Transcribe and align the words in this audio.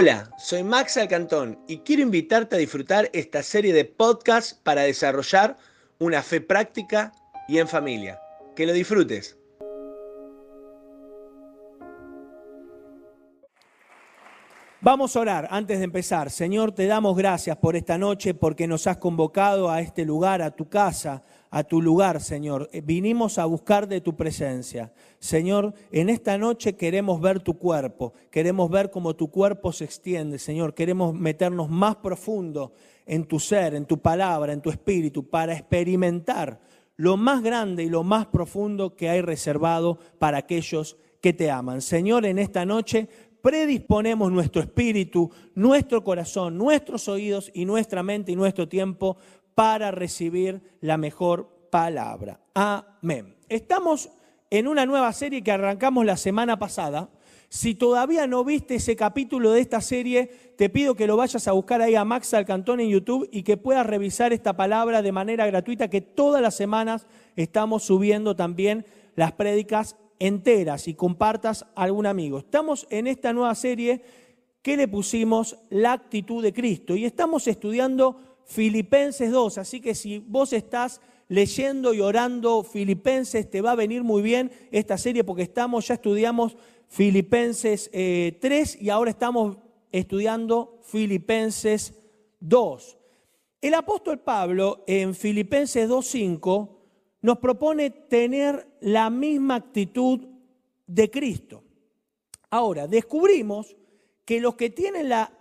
Hola, 0.00 0.30
soy 0.38 0.62
Max 0.62 0.96
Alcantón 0.96 1.58
y 1.66 1.78
quiero 1.78 2.02
invitarte 2.02 2.54
a 2.54 2.58
disfrutar 2.60 3.10
esta 3.12 3.42
serie 3.42 3.72
de 3.72 3.84
podcasts 3.84 4.54
para 4.54 4.82
desarrollar 4.82 5.56
una 5.98 6.22
fe 6.22 6.40
práctica 6.40 7.10
y 7.48 7.58
en 7.58 7.66
familia. 7.66 8.20
Que 8.54 8.64
lo 8.64 8.72
disfrutes. 8.72 9.37
Vamos 14.80 15.16
a 15.16 15.20
orar 15.20 15.48
antes 15.50 15.78
de 15.78 15.84
empezar. 15.84 16.30
Señor, 16.30 16.70
te 16.70 16.86
damos 16.86 17.16
gracias 17.16 17.56
por 17.56 17.74
esta 17.74 17.98
noche, 17.98 18.32
porque 18.32 18.68
nos 18.68 18.86
has 18.86 18.98
convocado 18.98 19.68
a 19.68 19.80
este 19.80 20.04
lugar, 20.04 20.40
a 20.40 20.52
tu 20.52 20.68
casa, 20.68 21.24
a 21.50 21.64
tu 21.64 21.82
lugar, 21.82 22.20
Señor. 22.20 22.70
Eh, 22.72 22.80
vinimos 22.80 23.38
a 23.38 23.44
buscar 23.46 23.88
de 23.88 24.00
tu 24.00 24.14
presencia. 24.14 24.92
Señor, 25.18 25.74
en 25.90 26.08
esta 26.08 26.38
noche 26.38 26.76
queremos 26.76 27.20
ver 27.20 27.40
tu 27.40 27.58
cuerpo, 27.58 28.12
queremos 28.30 28.70
ver 28.70 28.92
cómo 28.92 29.16
tu 29.16 29.32
cuerpo 29.32 29.72
se 29.72 29.82
extiende, 29.82 30.38
Señor. 30.38 30.74
Queremos 30.74 31.12
meternos 31.12 31.68
más 31.68 31.96
profundo 31.96 32.72
en 33.04 33.24
tu 33.24 33.40
ser, 33.40 33.74
en 33.74 33.84
tu 33.84 33.98
palabra, 33.98 34.52
en 34.52 34.60
tu 34.60 34.70
espíritu, 34.70 35.28
para 35.28 35.54
experimentar 35.54 36.60
lo 36.94 37.16
más 37.16 37.42
grande 37.42 37.82
y 37.82 37.88
lo 37.88 38.04
más 38.04 38.26
profundo 38.26 38.94
que 38.94 39.08
hay 39.08 39.22
reservado 39.22 39.98
para 40.20 40.38
aquellos 40.38 40.96
que 41.20 41.32
te 41.32 41.50
aman. 41.50 41.80
Señor, 41.80 42.26
en 42.26 42.38
esta 42.38 42.64
noche 42.64 43.08
predisponemos 43.42 44.30
nuestro 44.32 44.62
espíritu, 44.62 45.30
nuestro 45.54 46.02
corazón, 46.04 46.58
nuestros 46.58 47.08
oídos 47.08 47.50
y 47.54 47.64
nuestra 47.64 48.02
mente 48.02 48.32
y 48.32 48.36
nuestro 48.36 48.68
tiempo 48.68 49.16
para 49.54 49.90
recibir 49.90 50.60
la 50.80 50.96
mejor 50.96 51.48
palabra. 51.70 52.40
Amén. 52.54 53.36
Estamos 53.48 54.10
en 54.50 54.68
una 54.68 54.86
nueva 54.86 55.12
serie 55.12 55.42
que 55.42 55.52
arrancamos 55.52 56.04
la 56.04 56.16
semana 56.16 56.58
pasada. 56.58 57.10
Si 57.50 57.74
todavía 57.74 58.26
no 58.26 58.44
viste 58.44 58.74
ese 58.74 58.94
capítulo 58.94 59.52
de 59.52 59.60
esta 59.60 59.80
serie, 59.80 60.26
te 60.56 60.68
pido 60.68 60.94
que 60.94 61.06
lo 61.06 61.16
vayas 61.16 61.48
a 61.48 61.52
buscar 61.52 61.80
ahí 61.80 61.94
a 61.94 62.04
Max 62.04 62.34
Alcantón 62.34 62.80
en 62.80 62.90
YouTube 62.90 63.28
y 63.32 63.42
que 63.42 63.56
puedas 63.56 63.86
revisar 63.86 64.32
esta 64.32 64.54
palabra 64.54 65.00
de 65.00 65.12
manera 65.12 65.46
gratuita, 65.46 65.88
que 65.88 66.02
todas 66.02 66.42
las 66.42 66.54
semanas 66.54 67.06
estamos 67.36 67.84
subiendo 67.84 68.36
también 68.36 68.84
las 69.16 69.32
prédicas 69.32 69.96
enteras 70.18 70.88
y 70.88 70.94
compartas 70.94 71.66
algún 71.74 72.06
amigo. 72.06 72.38
Estamos 72.38 72.86
en 72.90 73.06
esta 73.06 73.32
nueva 73.32 73.54
serie 73.54 74.02
que 74.62 74.76
le 74.76 74.88
pusimos 74.88 75.58
la 75.70 75.92
actitud 75.92 76.42
de 76.42 76.52
Cristo 76.52 76.96
y 76.96 77.04
estamos 77.04 77.46
estudiando 77.46 78.20
Filipenses 78.44 79.30
2, 79.30 79.58
así 79.58 79.80
que 79.80 79.94
si 79.94 80.18
vos 80.18 80.52
estás 80.52 81.00
leyendo 81.28 81.92
y 81.92 82.00
orando 82.00 82.62
Filipenses, 82.62 83.50
te 83.50 83.60
va 83.60 83.72
a 83.72 83.76
venir 83.76 84.02
muy 84.02 84.22
bien 84.22 84.50
esta 84.70 84.96
serie 84.98 85.24
porque 85.24 85.42
estamos, 85.42 85.86
ya 85.86 85.94
estudiamos 85.94 86.56
Filipenses 86.88 87.90
3 87.90 87.92
eh, 87.92 88.78
y 88.80 88.88
ahora 88.88 89.10
estamos 89.10 89.58
estudiando 89.92 90.80
Filipenses 90.82 91.94
2. 92.40 92.98
El 93.60 93.74
apóstol 93.74 94.20
Pablo 94.20 94.84
en 94.86 95.14
Filipenses 95.14 95.88
2.5 95.88 96.76
nos 97.22 97.38
propone 97.38 97.90
tener 97.90 98.67
la 98.80 99.10
misma 99.10 99.56
actitud 99.56 100.20
de 100.86 101.10
Cristo. 101.10 101.62
Ahora, 102.50 102.86
descubrimos 102.86 103.76
que 104.24 104.40
los 104.40 104.54
que 104.54 104.70
tienen 104.70 105.08
la 105.08 105.32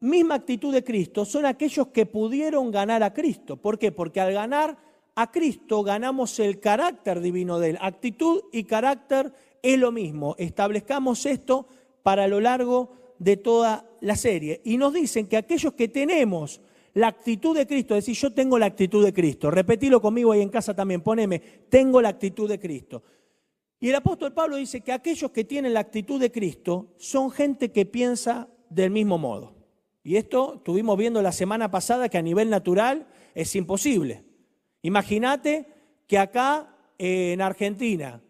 misma 0.00 0.36
actitud 0.36 0.72
de 0.72 0.84
Cristo 0.84 1.24
son 1.24 1.46
aquellos 1.46 1.88
que 1.88 2.06
pudieron 2.06 2.70
ganar 2.70 3.02
a 3.02 3.12
Cristo. 3.12 3.56
¿Por 3.56 3.78
qué? 3.78 3.92
Porque 3.92 4.20
al 4.20 4.32
ganar 4.32 4.76
a 5.14 5.30
Cristo 5.30 5.82
ganamos 5.82 6.38
el 6.38 6.60
carácter 6.60 7.20
divino 7.20 7.58
de 7.58 7.70
él. 7.70 7.78
Actitud 7.80 8.42
y 8.52 8.64
carácter 8.64 9.32
es 9.62 9.78
lo 9.78 9.90
mismo. 9.92 10.34
Establezcamos 10.38 11.24
esto 11.26 11.66
para 12.02 12.28
lo 12.28 12.40
largo 12.40 12.90
de 13.18 13.36
toda 13.36 13.88
la 14.00 14.16
serie. 14.16 14.60
Y 14.64 14.76
nos 14.76 14.92
dicen 14.92 15.26
que 15.26 15.36
aquellos 15.36 15.72
que 15.72 15.88
tenemos 15.88 16.60
la 16.96 17.08
actitud 17.08 17.54
de 17.54 17.66
Cristo, 17.66 17.94
es 17.94 18.06
decir, 18.06 18.16
yo 18.16 18.32
tengo 18.32 18.58
la 18.58 18.64
actitud 18.64 19.04
de 19.04 19.12
Cristo. 19.12 19.50
Repetilo 19.50 20.00
conmigo 20.00 20.32
ahí 20.32 20.40
en 20.40 20.48
casa 20.48 20.74
también, 20.74 21.02
poneme, 21.02 21.40
tengo 21.68 22.00
la 22.00 22.08
actitud 22.08 22.48
de 22.48 22.58
Cristo. 22.58 23.02
Y 23.78 23.90
el 23.90 23.96
apóstol 23.96 24.32
Pablo 24.32 24.56
dice 24.56 24.80
que 24.80 24.92
aquellos 24.92 25.30
que 25.30 25.44
tienen 25.44 25.74
la 25.74 25.80
actitud 25.80 26.18
de 26.18 26.32
Cristo 26.32 26.94
son 26.96 27.30
gente 27.30 27.70
que 27.70 27.84
piensa 27.84 28.48
del 28.70 28.90
mismo 28.90 29.18
modo. 29.18 29.52
Y 30.02 30.16
esto 30.16 30.54
estuvimos 30.56 30.96
viendo 30.96 31.20
la 31.20 31.32
semana 31.32 31.70
pasada 31.70 32.08
que 32.08 32.16
a 32.16 32.22
nivel 32.22 32.48
natural 32.48 33.06
es 33.34 33.54
imposible. 33.56 34.24
Imagínate 34.80 35.66
que 36.06 36.16
acá 36.16 36.78
en 36.96 37.42
Argentina 37.42 38.22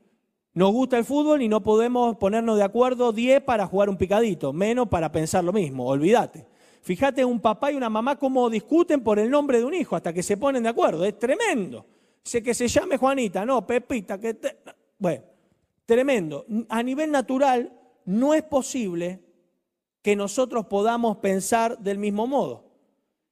nos 0.54 0.72
gusta 0.72 0.98
el 0.98 1.04
fútbol 1.04 1.40
y 1.40 1.46
no 1.48 1.62
podemos 1.62 2.16
ponernos 2.16 2.56
de 2.56 2.64
acuerdo 2.64 3.12
10 3.12 3.42
para 3.42 3.68
jugar 3.68 3.88
un 3.88 3.96
picadito, 3.96 4.52
menos 4.52 4.88
para 4.88 5.12
pensar 5.12 5.44
lo 5.44 5.52
mismo, 5.52 5.86
olvídate. 5.86 6.55
Fíjate 6.86 7.24
un 7.24 7.40
papá 7.40 7.72
y 7.72 7.74
una 7.74 7.90
mamá 7.90 8.16
cómo 8.16 8.48
discuten 8.48 9.02
por 9.02 9.18
el 9.18 9.28
nombre 9.28 9.58
de 9.58 9.64
un 9.64 9.74
hijo 9.74 9.96
hasta 9.96 10.12
que 10.12 10.22
se 10.22 10.36
ponen 10.36 10.62
de 10.62 10.68
acuerdo. 10.68 11.04
Es 11.04 11.18
tremendo. 11.18 11.84
Dice 12.22 12.44
que 12.44 12.54
se 12.54 12.68
llame 12.68 12.96
Juanita, 12.96 13.44
no, 13.44 13.66
Pepita, 13.66 14.20
que... 14.20 14.38
Bueno, 14.96 15.24
tremendo. 15.84 16.46
A 16.68 16.84
nivel 16.84 17.10
natural 17.10 17.76
no 18.04 18.34
es 18.34 18.44
posible 18.44 19.20
que 20.00 20.14
nosotros 20.14 20.66
podamos 20.66 21.16
pensar 21.16 21.76
del 21.76 21.98
mismo 21.98 22.28
modo. 22.28 22.70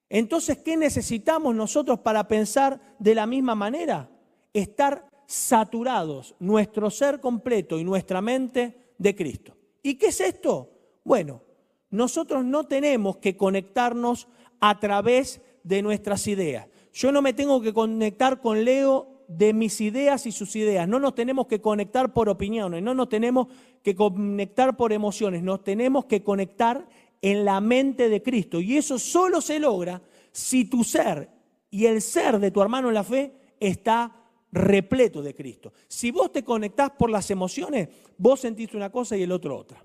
Entonces, 0.09 0.57
¿qué 0.57 0.75
necesitamos 0.75 1.55
nosotros 1.55 1.99
para 1.99 2.27
pensar 2.27 2.97
de 2.99 3.15
la 3.15 3.25
misma 3.25 3.55
manera? 3.55 4.09
Estar 4.51 5.07
saturados, 5.27 6.35
nuestro 6.39 6.89
ser 6.89 7.21
completo 7.21 7.79
y 7.79 7.85
nuestra 7.85 8.21
mente 8.21 8.91
de 8.97 9.15
Cristo. 9.15 9.55
¿Y 9.81 9.95
qué 9.95 10.07
es 10.07 10.19
esto? 10.19 10.71
Bueno, 11.05 11.41
nosotros 11.89 12.43
no 12.43 12.65
tenemos 12.65 13.17
que 13.17 13.37
conectarnos 13.37 14.27
a 14.59 14.79
través 14.79 15.41
de 15.63 15.81
nuestras 15.81 16.27
ideas. 16.27 16.67
Yo 16.93 17.11
no 17.11 17.21
me 17.21 17.33
tengo 17.33 17.61
que 17.61 17.73
conectar 17.73 18.39
con 18.39 18.63
Leo 18.63 19.15
de 19.27 19.53
mis 19.53 19.81
ideas 19.81 20.25
y 20.25 20.31
sus 20.31 20.55
ideas. 20.55 20.87
No 20.87 20.99
nos 20.99 21.15
tenemos 21.15 21.47
que 21.47 21.61
conectar 21.61 22.13
por 22.13 22.29
opiniones, 22.29 22.83
no 22.83 22.93
nos 22.93 23.09
tenemos 23.09 23.47
que 23.83 23.95
conectar 23.95 24.77
por 24.77 24.93
emociones, 24.93 25.43
nos 25.43 25.63
tenemos 25.63 26.05
que 26.05 26.23
conectar 26.23 26.87
en 27.21 27.45
la 27.45 27.59
mente 27.59 28.09
de 28.09 28.21
Cristo. 28.21 28.59
Y 28.61 28.77
eso 28.77 28.99
solo 28.99 29.41
se 29.41 29.59
logra 29.59 30.01
si 30.31 30.65
tu 30.65 30.83
ser 30.83 31.29
y 31.69 31.85
el 31.85 32.01
ser 32.01 32.39
de 32.39 32.51
tu 32.51 32.61
hermano 32.61 32.87
en 32.87 32.93
la 32.93 33.03
fe 33.03 33.33
está 33.59 34.11
repleto 34.51 35.21
de 35.21 35.33
Cristo. 35.33 35.73
Si 35.87 36.11
vos 36.11 36.31
te 36.31 36.43
conectás 36.43 36.91
por 36.91 37.09
las 37.09 37.29
emociones, 37.31 37.89
vos 38.17 38.39
sentís 38.39 38.73
una 38.73 38.91
cosa 38.91 39.17
y 39.17 39.23
el 39.23 39.31
otro 39.31 39.57
otra. 39.57 39.83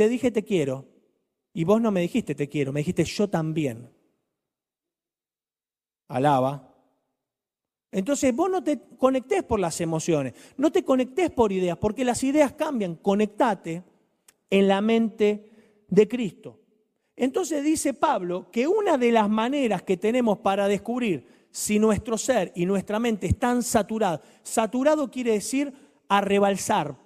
Te 0.00 0.08
dije 0.08 0.30
te 0.30 0.42
quiero, 0.42 0.86
y 1.52 1.64
vos 1.64 1.78
no 1.78 1.90
me 1.90 2.00
dijiste 2.00 2.34
te 2.34 2.48
quiero, 2.48 2.72
me 2.72 2.80
dijiste 2.80 3.04
yo 3.04 3.28
también. 3.28 3.90
Alaba. 6.08 6.74
Entonces 7.92 8.34
vos 8.34 8.50
no 8.50 8.64
te 8.64 8.80
conectés 8.96 9.42
por 9.42 9.60
las 9.60 9.78
emociones, 9.82 10.32
no 10.56 10.72
te 10.72 10.84
conectés 10.84 11.30
por 11.30 11.52
ideas, 11.52 11.76
porque 11.76 12.06
las 12.06 12.24
ideas 12.24 12.54
cambian. 12.54 12.94
Conectate 12.94 13.82
en 14.48 14.68
la 14.68 14.80
mente 14.80 15.84
de 15.88 16.08
Cristo. 16.08 16.58
Entonces 17.14 17.62
dice 17.62 17.92
Pablo 17.92 18.50
que 18.50 18.66
una 18.66 18.96
de 18.96 19.12
las 19.12 19.28
maneras 19.28 19.82
que 19.82 19.98
tenemos 19.98 20.38
para 20.38 20.66
descubrir 20.66 21.26
si 21.50 21.78
nuestro 21.78 22.16
ser 22.16 22.52
y 22.54 22.64
nuestra 22.64 22.98
mente 22.98 23.26
están 23.26 23.62
saturados, 23.62 24.22
saturado 24.44 25.10
quiere 25.10 25.32
decir 25.32 25.74
a 26.08 26.22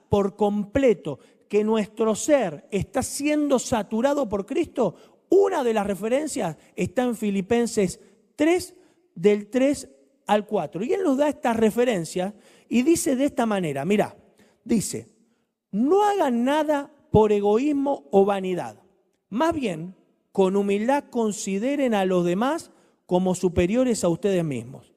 por 0.09 0.37
completo, 0.37 1.19
que 1.49 1.65
nuestro 1.65 2.15
ser 2.15 2.67
está 2.71 3.03
siendo 3.03 3.59
saturado 3.59 4.29
por 4.29 4.47
Cristo, 4.47 4.97
una 5.29 5.65
de 5.65 5.75
las 5.75 5.87
referencias 5.87 6.57
está 6.77 7.03
en 7.03 7.17
Filipenses 7.17 8.01
3, 8.37 8.75
del 9.15 9.49
3 9.49 9.89
al 10.27 10.47
4. 10.47 10.85
Y 10.85 10.93
él 10.93 11.03
nos 11.03 11.17
da 11.17 11.29
esta 11.29 11.53
referencia 11.53 12.35
y 12.69 12.83
dice 12.83 13.17
de 13.17 13.27
esta 13.27 13.47
manera, 13.47 13.85
mira, 13.85 14.17
dice, 14.65 15.09
no 15.71 16.05
hagan 16.05 16.45
nada 16.45 16.91
por 17.11 17.33
egoísmo 17.33 18.09
o 18.11 18.25
vanidad, 18.25 18.81
más 19.29 19.55
bien 19.55 19.95
con 20.33 20.57
humildad 20.57 21.05
consideren 21.11 21.95
a 21.95 22.05
los 22.05 22.25
demás 22.25 22.73
como 23.07 23.35
superiores 23.35 24.03
a 24.03 24.09
ustedes 24.09 24.45
mismos. 24.45 24.93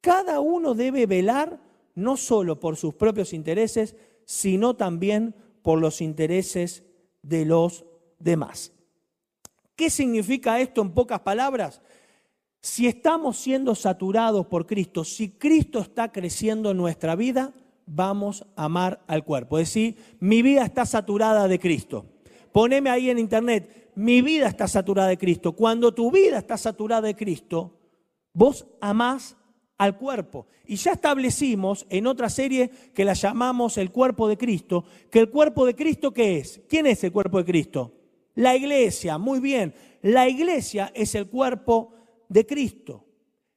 Cada 0.00 0.40
uno 0.40 0.74
debe 0.74 1.06
velar 1.06 1.60
no 1.94 2.16
solo 2.16 2.60
por 2.60 2.76
sus 2.76 2.94
propios 2.94 3.32
intereses, 3.32 3.96
sino 4.24 4.74
también 4.74 5.34
por 5.62 5.80
los 5.80 6.00
intereses 6.00 6.84
de 7.22 7.44
los 7.44 7.84
demás. 8.18 8.72
¿Qué 9.76 9.90
significa 9.90 10.60
esto 10.60 10.82
en 10.82 10.92
pocas 10.92 11.20
palabras? 11.20 11.80
Si 12.60 12.86
estamos 12.86 13.38
siendo 13.38 13.74
saturados 13.74 14.46
por 14.46 14.66
Cristo, 14.66 15.04
si 15.04 15.30
Cristo 15.30 15.80
está 15.80 16.12
creciendo 16.12 16.70
en 16.70 16.76
nuestra 16.76 17.16
vida, 17.16 17.52
vamos 17.86 18.46
a 18.54 18.64
amar 18.64 19.02
al 19.06 19.24
cuerpo. 19.24 19.58
Es 19.58 19.68
decir, 19.68 19.96
mi 20.20 20.42
vida 20.42 20.64
está 20.64 20.86
saturada 20.86 21.48
de 21.48 21.58
Cristo. 21.58 22.06
Poneme 22.52 22.90
ahí 22.90 23.10
en 23.10 23.18
internet, 23.18 23.90
mi 23.94 24.22
vida 24.22 24.46
está 24.46 24.68
saturada 24.68 25.08
de 25.08 25.18
Cristo. 25.18 25.52
Cuando 25.52 25.92
tu 25.92 26.10
vida 26.10 26.38
está 26.38 26.56
saturada 26.56 27.08
de 27.08 27.16
Cristo, 27.16 27.80
vos 28.32 28.66
amás 28.80 29.36
al 29.78 29.96
cuerpo. 29.96 30.46
Y 30.66 30.76
ya 30.76 30.92
establecimos 30.92 31.86
en 31.90 32.06
otra 32.06 32.28
serie 32.28 32.70
que 32.94 33.04
la 33.04 33.14
llamamos 33.14 33.78
el 33.78 33.90
cuerpo 33.90 34.28
de 34.28 34.36
Cristo, 34.36 34.84
que 35.10 35.18
el 35.18 35.30
cuerpo 35.30 35.66
de 35.66 35.74
Cristo 35.74 36.12
¿qué 36.12 36.38
es? 36.38 36.60
¿Quién 36.68 36.86
es 36.86 37.02
el 37.04 37.12
cuerpo 37.12 37.38
de 37.38 37.44
Cristo? 37.44 37.92
La 38.34 38.56
iglesia, 38.56 39.18
muy 39.18 39.40
bien. 39.40 39.74
La 40.02 40.28
iglesia 40.28 40.90
es 40.94 41.14
el 41.14 41.28
cuerpo 41.28 41.94
de 42.28 42.46
Cristo. 42.46 43.04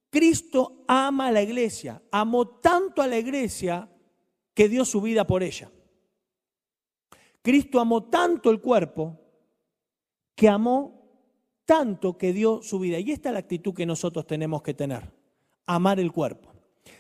Cristo 0.09 0.83
ama 0.87 1.27
a 1.27 1.31
la 1.31 1.41
iglesia, 1.41 2.01
amó 2.11 2.47
tanto 2.47 3.01
a 3.01 3.07
la 3.07 3.17
iglesia 3.17 3.89
que 4.53 4.69
dio 4.69 4.85
su 4.85 5.01
vida 5.01 5.27
por 5.27 5.43
ella. 5.43 5.69
Cristo 7.41 7.79
amó 7.79 8.05
tanto 8.05 8.49
el 8.49 8.61
cuerpo 8.61 9.19
que 10.33 10.49
amó 10.49 10.95
tanto 11.65 12.17
que 12.17 12.33
dio 12.33 12.61
su 12.61 12.79
vida. 12.79 12.99
Y 12.99 13.11
esta 13.11 13.29
es 13.29 13.33
la 13.33 13.39
actitud 13.39 13.73
que 13.73 13.85
nosotros 13.85 14.25
tenemos 14.25 14.61
que 14.61 14.73
tener, 14.73 15.11
amar 15.65 15.99
el 15.99 16.11
cuerpo. 16.11 16.51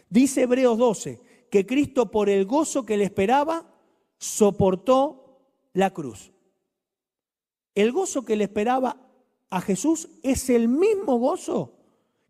Dice 0.09 0.43
Hebreos 0.43 0.77
12 0.77 1.19
que 1.49 1.65
Cristo 1.65 2.11
por 2.11 2.29
el 2.29 2.45
gozo 2.45 2.85
que 2.85 2.97
le 2.97 3.03
esperaba 3.05 3.65
soportó 4.17 5.39
la 5.73 5.91
cruz. 5.91 6.31
El 7.73 7.91
gozo 7.91 8.23
que 8.23 8.35
le 8.35 8.45
esperaba 8.45 8.97
a 9.49 9.61
Jesús 9.61 10.09
es 10.23 10.49
el 10.49 10.67
mismo 10.67 11.17
gozo 11.17 11.73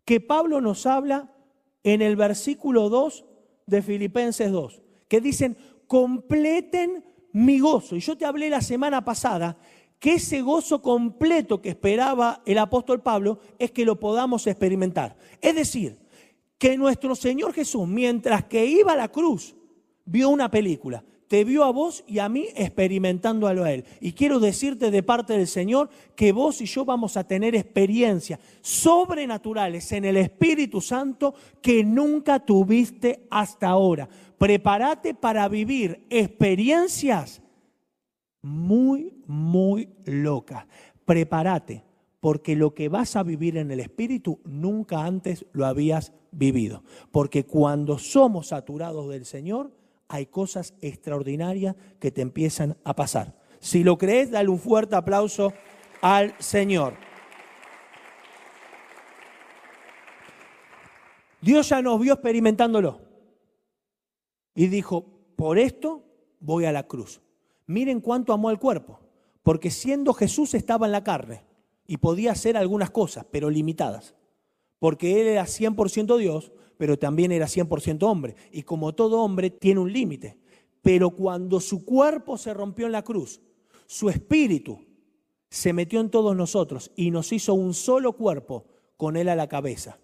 que 0.04 0.20
Pablo 0.20 0.60
nos 0.60 0.86
habla 0.86 1.32
en 1.82 2.02
el 2.02 2.16
versículo 2.16 2.88
2 2.88 3.24
de 3.66 3.82
Filipenses 3.82 4.50
2, 4.50 4.82
que 5.08 5.20
dicen, 5.20 5.56
completen 5.86 7.04
mi 7.32 7.60
gozo. 7.60 7.96
Y 7.96 8.00
yo 8.00 8.16
te 8.16 8.24
hablé 8.24 8.50
la 8.50 8.60
semana 8.60 9.04
pasada 9.04 9.56
que 9.98 10.14
ese 10.14 10.42
gozo 10.42 10.82
completo 10.82 11.60
que 11.62 11.70
esperaba 11.70 12.42
el 12.44 12.58
apóstol 12.58 13.02
Pablo 13.02 13.38
es 13.58 13.70
que 13.70 13.84
lo 13.84 13.98
podamos 13.98 14.46
experimentar. 14.46 15.16
Es 15.40 15.54
decir, 15.54 15.98
que 16.58 16.76
nuestro 16.76 17.14
Señor 17.14 17.52
Jesús, 17.52 17.86
mientras 17.86 18.44
que 18.44 18.64
iba 18.66 18.92
a 18.92 18.96
la 18.96 19.08
cruz, 19.08 19.54
vio 20.04 20.30
una 20.30 20.50
película. 20.50 21.04
Te 21.28 21.42
vio 21.42 21.64
a 21.64 21.72
vos 21.72 22.04
y 22.06 22.20
a 22.20 22.28
mí 22.28 22.46
experimentándolo 22.54 23.64
a 23.64 23.72
Él. 23.72 23.84
Y 24.00 24.12
quiero 24.12 24.38
decirte 24.38 24.92
de 24.92 25.02
parte 25.02 25.32
del 25.32 25.48
Señor 25.48 25.90
que 26.14 26.30
vos 26.30 26.60
y 26.60 26.66
yo 26.66 26.84
vamos 26.84 27.16
a 27.16 27.26
tener 27.26 27.56
experiencias 27.56 28.38
sobrenaturales 28.60 29.90
en 29.90 30.04
el 30.04 30.18
Espíritu 30.18 30.80
Santo 30.80 31.34
que 31.60 31.82
nunca 31.82 32.38
tuviste 32.38 33.26
hasta 33.28 33.68
ahora. 33.68 34.08
Prepárate 34.38 35.14
para 35.14 35.48
vivir 35.48 36.06
experiencias 36.10 37.42
muy, 38.40 39.12
muy 39.26 39.88
locas. 40.04 40.64
Prepárate 41.04 41.85
porque 42.26 42.56
lo 42.56 42.74
que 42.74 42.88
vas 42.88 43.14
a 43.14 43.22
vivir 43.22 43.56
en 43.56 43.70
el 43.70 43.78
Espíritu 43.78 44.40
nunca 44.42 45.04
antes 45.04 45.46
lo 45.52 45.64
habías 45.64 46.12
vivido. 46.32 46.82
Porque 47.12 47.46
cuando 47.46 47.98
somos 47.98 48.48
saturados 48.48 49.08
del 49.10 49.24
Señor, 49.24 49.70
hay 50.08 50.26
cosas 50.26 50.74
extraordinarias 50.80 51.76
que 52.00 52.10
te 52.10 52.22
empiezan 52.22 52.78
a 52.82 52.96
pasar. 52.96 53.38
Si 53.60 53.84
lo 53.84 53.96
crees, 53.96 54.32
dale 54.32 54.48
un 54.48 54.58
fuerte 54.58 54.96
aplauso 54.96 55.52
al 56.00 56.34
Señor. 56.40 56.94
Dios 61.40 61.68
ya 61.68 61.80
nos 61.80 62.00
vio 62.00 62.14
experimentándolo 62.14 63.02
y 64.52 64.66
dijo, 64.66 65.06
por 65.36 65.60
esto 65.60 66.02
voy 66.40 66.64
a 66.64 66.72
la 66.72 66.88
cruz. 66.88 67.20
Miren 67.66 68.00
cuánto 68.00 68.32
amó 68.32 68.48
al 68.48 68.58
cuerpo, 68.58 68.98
porque 69.44 69.70
siendo 69.70 70.12
Jesús 70.12 70.54
estaba 70.54 70.86
en 70.86 70.92
la 70.92 71.04
carne 71.04 71.46
y 71.86 71.98
podía 71.98 72.32
hacer 72.32 72.56
algunas 72.56 72.90
cosas, 72.90 73.26
pero 73.30 73.50
limitadas, 73.50 74.14
porque 74.78 75.20
Él 75.20 75.26
era 75.28 75.44
100% 75.44 76.16
Dios, 76.18 76.52
pero 76.76 76.98
también 76.98 77.32
era 77.32 77.46
100% 77.46 78.02
hombre. 78.02 78.36
Y 78.52 78.62
como 78.62 78.94
todo 78.94 79.20
hombre 79.22 79.50
tiene 79.50 79.80
un 79.80 79.92
límite. 79.92 80.36
Pero 80.82 81.10
cuando 81.10 81.60
su 81.60 81.84
cuerpo 81.84 82.36
se 82.36 82.54
rompió 82.54 82.86
en 82.86 82.92
la 82.92 83.02
cruz, 83.02 83.40
su 83.86 84.10
espíritu 84.10 84.84
se 85.48 85.72
metió 85.72 86.00
en 86.00 86.10
todos 86.10 86.36
nosotros 86.36 86.90
y 86.96 87.10
nos 87.10 87.32
hizo 87.32 87.54
un 87.54 87.72
solo 87.72 88.12
cuerpo 88.12 88.66
con 88.96 89.16
Él 89.16 89.28
a 89.28 89.36
la 89.36 89.48
cabeza. 89.48 89.98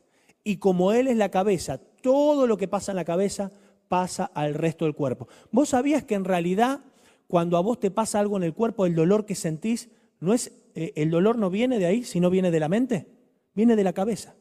Y 0.44 0.56
como 0.56 0.92
Él 0.92 1.08
es 1.08 1.16
la 1.16 1.30
cabeza, 1.30 1.78
todo 1.78 2.46
lo 2.46 2.56
que 2.56 2.68
pasa 2.68 2.92
en 2.92 2.96
la 2.96 3.04
cabeza 3.04 3.52
pasa 3.88 4.24
al 4.24 4.54
resto 4.54 4.86
del 4.86 4.94
cuerpo. 4.94 5.28
¿Vos 5.50 5.68
sabías 5.68 6.04
que 6.04 6.14
en 6.14 6.24
realidad 6.24 6.80
cuando 7.28 7.56
a 7.56 7.60
vos 7.60 7.80
te 7.80 7.90
pasa 7.90 8.20
algo 8.20 8.36
en 8.36 8.42
el 8.42 8.54
cuerpo, 8.54 8.84
el 8.84 8.94
dolor 8.94 9.24
que 9.24 9.34
sentís, 9.34 9.88
no 10.20 10.34
es, 10.34 10.52
eh, 10.74 10.92
el 10.96 11.10
dolor 11.10 11.38
no 11.38 11.50
viene 11.50 11.78
de 11.78 11.86
ahí, 11.86 12.04
sino 12.04 12.30
viene 12.30 12.50
de 12.50 12.60
la 12.60 12.68
mente, 12.68 13.06
viene 13.54 13.76
de 13.76 13.84
la 13.84 13.92
cabeza. 13.92 14.34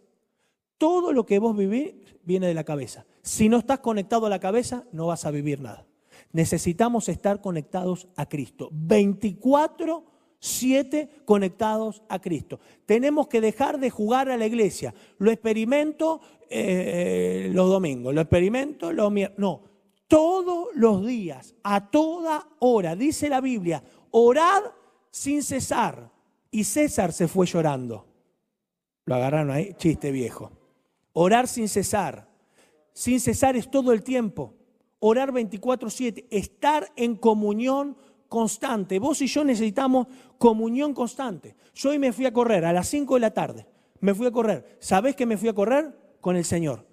Todo 0.77 1.13
lo 1.13 1.25
que 1.25 1.39
vos 1.39 1.55
vivís 1.55 1.93
viene 2.23 2.47
de 2.47 2.53
la 2.53 2.63
cabeza. 2.63 3.05
Si 3.21 3.49
no 3.49 3.57
estás 3.57 3.79
conectado 3.79 4.25
a 4.25 4.29
la 4.29 4.39
cabeza, 4.39 4.85
no 4.91 5.07
vas 5.07 5.25
a 5.25 5.31
vivir 5.31 5.61
nada. 5.61 5.85
Necesitamos 6.31 7.09
estar 7.09 7.41
conectados 7.41 8.07
a 8.15 8.27
Cristo. 8.27 8.69
24, 8.71 10.03
7 10.39 11.09
conectados 11.25 12.01
a 12.09 12.19
Cristo. 12.19 12.59
Tenemos 12.85 13.27
que 13.27 13.41
dejar 13.41 13.79
de 13.79 13.89
jugar 13.89 14.29
a 14.29 14.37
la 14.37 14.47
iglesia. 14.47 14.93
Lo 15.19 15.29
experimento 15.29 16.21
eh, 16.53 17.49
los 17.53 17.69
domingos, 17.69 18.13
lo 18.13 18.19
experimento 18.19 18.91
los 18.91 19.09
miércoles. 19.09 19.39
No, 19.39 19.61
todos 20.09 20.67
los 20.75 21.05
días, 21.05 21.55
a 21.63 21.89
toda 21.89 22.45
hora, 22.59 22.93
dice 22.97 23.29
la 23.29 23.39
Biblia, 23.39 23.81
orad 24.11 24.63
sin 25.09 25.43
cesar. 25.43 26.11
Y 26.51 26.65
César 26.65 27.13
se 27.13 27.27
fue 27.27 27.47
llorando. 27.47 28.05
Lo 29.05 29.15
agarraron 29.15 29.51
ahí, 29.51 29.73
chiste 29.77 30.11
viejo. 30.11 30.51
Orar 31.13 31.47
sin 31.47 31.67
cesar. 31.67 32.29
Sin 32.93 33.19
cesar 33.19 33.55
es 33.55 33.71
todo 33.71 33.93
el 33.93 34.03
tiempo. 34.03 34.53
Orar 34.99 35.31
24/7. 35.31 36.27
Estar 36.29 36.91
en 36.95 37.15
comunión 37.15 37.97
constante. 38.27 38.99
Vos 38.99 39.21
y 39.21 39.27
yo 39.27 39.43
necesitamos 39.43 40.07
comunión 40.37 40.93
constante. 40.93 41.55
Yo 41.73 41.89
hoy 41.89 41.99
me 41.99 42.13
fui 42.13 42.25
a 42.25 42.33
correr 42.33 42.65
a 42.65 42.73
las 42.73 42.87
5 42.87 43.15
de 43.15 43.19
la 43.21 43.33
tarde. 43.33 43.65
Me 43.99 44.13
fui 44.13 44.27
a 44.27 44.31
correr. 44.31 44.77
¿Sabés 44.79 45.15
que 45.15 45.25
me 45.25 45.37
fui 45.37 45.49
a 45.49 45.53
correr? 45.53 45.97
Con 46.19 46.35
el 46.35 46.45
Señor. 46.45 46.85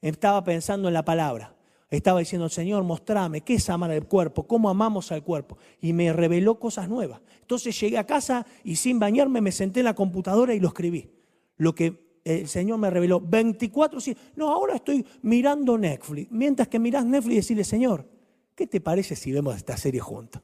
Estaba 0.00 0.42
pensando 0.42 0.88
en 0.88 0.94
la 0.94 1.04
palabra. 1.04 1.54
Estaba 1.92 2.20
diciendo, 2.20 2.48
Señor, 2.48 2.84
mostrame 2.84 3.42
qué 3.42 3.54
es 3.54 3.68
amar 3.68 3.90
al 3.90 4.06
cuerpo, 4.06 4.46
cómo 4.46 4.70
amamos 4.70 5.12
al 5.12 5.22
cuerpo. 5.22 5.58
Y 5.78 5.92
me 5.92 6.10
reveló 6.10 6.58
cosas 6.58 6.88
nuevas. 6.88 7.20
Entonces 7.42 7.78
llegué 7.78 7.98
a 7.98 8.06
casa 8.06 8.46
y 8.64 8.76
sin 8.76 8.98
bañarme 8.98 9.42
me 9.42 9.52
senté 9.52 9.80
en 9.80 9.84
la 9.84 9.94
computadora 9.94 10.54
y 10.54 10.60
lo 10.60 10.68
escribí. 10.68 11.10
Lo 11.58 11.74
que 11.74 12.18
el 12.24 12.48
Señor 12.48 12.78
me 12.78 12.88
reveló 12.88 13.20
24, 13.20 14.00
sí. 14.00 14.16
No, 14.36 14.48
ahora 14.48 14.76
estoy 14.76 15.04
mirando 15.20 15.76
Netflix. 15.76 16.30
Mientras 16.30 16.68
que 16.68 16.78
mirás 16.78 17.04
Netflix, 17.04 17.36
decirle, 17.36 17.64
Señor, 17.64 18.08
¿qué 18.54 18.66
te 18.66 18.80
parece 18.80 19.14
si 19.14 19.30
vemos 19.30 19.54
esta 19.54 19.76
serie 19.76 20.00
juntos? 20.00 20.40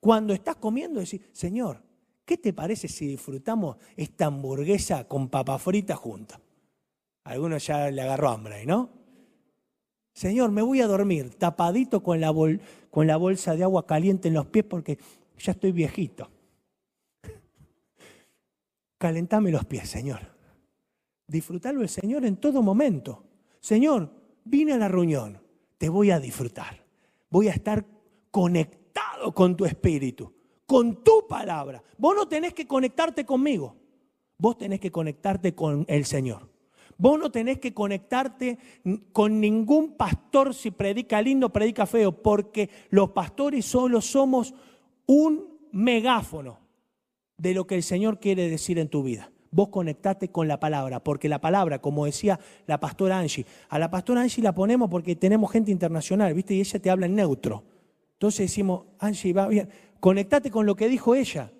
Cuando 0.00 0.32
estás 0.32 0.56
comiendo, 0.56 0.98
decís, 0.98 1.20
Señor, 1.30 1.82
¿qué 2.24 2.38
te 2.38 2.54
parece 2.54 2.88
si 2.88 3.06
disfrutamos 3.06 3.76
esta 3.98 4.26
hamburguesa 4.26 5.06
con 5.06 5.28
papa 5.28 5.58
frita 5.58 5.94
juntos? 5.94 6.38
Algunos 7.24 7.66
ya 7.66 7.90
le 7.90 8.00
agarró 8.00 8.30
hambre, 8.30 8.64
¿no? 8.64 9.03
Señor, 10.14 10.50
me 10.50 10.62
voy 10.62 10.80
a 10.80 10.86
dormir 10.86 11.34
tapadito 11.34 12.02
con 12.02 12.20
la, 12.20 12.30
bolsa 12.30 13.56
de 13.56 13.62
agua 13.62 13.86
caliente 13.86 14.28
en 14.28 14.34
los 14.34 14.46
pies 14.46 14.64
porque 14.64 14.98
ya 15.38 15.52
estoy 15.52 15.72
viejito. 15.72 16.30
Calentame 18.98 19.50
los 19.50 19.66
pies, 19.66 19.90
Señor 19.90 20.34
disfrutarlo 21.26 21.82
el 21.82 21.88
Señor 21.88 22.24
en 22.24 22.36
todo 22.36 22.62
momento. 22.62 23.24
Señor, 23.60 24.10
vine 24.44 24.72
a 24.72 24.78
la 24.78 24.88
reunión, 24.88 25.40
te 25.78 25.88
voy 25.88 26.10
a 26.10 26.20
disfrutar. 26.20 26.84
Voy 27.30 27.48
a 27.48 27.52
estar 27.52 27.84
conectado 28.30 29.32
con 29.32 29.56
tu 29.56 29.64
espíritu, 29.64 30.32
con 30.66 31.02
tu 31.02 31.26
palabra. 31.26 31.82
Vos 31.98 32.14
no 32.14 32.28
tenés 32.28 32.52
que 32.54 32.66
conectarte 32.66 33.24
conmigo, 33.24 33.76
vos 34.38 34.58
tenés 34.58 34.80
que 34.80 34.90
conectarte 34.90 35.54
con 35.54 35.84
el 35.88 36.04
Señor. 36.04 36.53
Vos 36.96 37.18
no 37.18 37.30
tenés 37.30 37.58
que 37.58 37.74
conectarte 37.74 38.58
con 39.12 39.40
ningún 39.40 39.96
pastor 39.96 40.54
si 40.54 40.70
predica 40.70 41.20
lindo, 41.20 41.52
predica 41.52 41.86
feo, 41.86 42.12
porque 42.22 42.70
los 42.90 43.10
pastores 43.10 43.64
solo 43.64 44.00
somos 44.00 44.54
un 45.06 45.58
megáfono 45.72 46.60
de 47.36 47.54
lo 47.54 47.66
que 47.66 47.74
el 47.74 47.82
Señor 47.82 48.20
quiere 48.20 48.48
decir 48.48 48.78
en 48.78 48.88
tu 48.88 49.02
vida 49.02 49.30
vos 49.54 49.68
conectate 49.68 50.32
con 50.32 50.48
la 50.48 50.58
palabra, 50.58 50.98
porque 51.02 51.28
la 51.28 51.40
palabra, 51.40 51.78
como 51.78 52.06
decía 52.06 52.40
la 52.66 52.80
pastora 52.80 53.20
Angie, 53.20 53.46
a 53.68 53.78
la 53.78 53.88
pastora 53.88 54.22
Angie 54.22 54.42
la 54.42 54.52
ponemos 54.52 54.90
porque 54.90 55.14
tenemos 55.14 55.52
gente 55.52 55.70
internacional, 55.70 56.34
¿viste? 56.34 56.54
Y 56.54 56.60
ella 56.60 56.80
te 56.80 56.90
habla 56.90 57.06
en 57.06 57.14
neutro. 57.14 57.62
Entonces 58.14 58.50
decimos, 58.50 58.86
Angie, 58.98 59.32
va 59.32 59.46
bien, 59.46 59.68
conectate 60.00 60.50
con 60.50 60.66
lo 60.66 60.74
que 60.74 60.88
dijo 60.88 61.14
ella. 61.14 61.52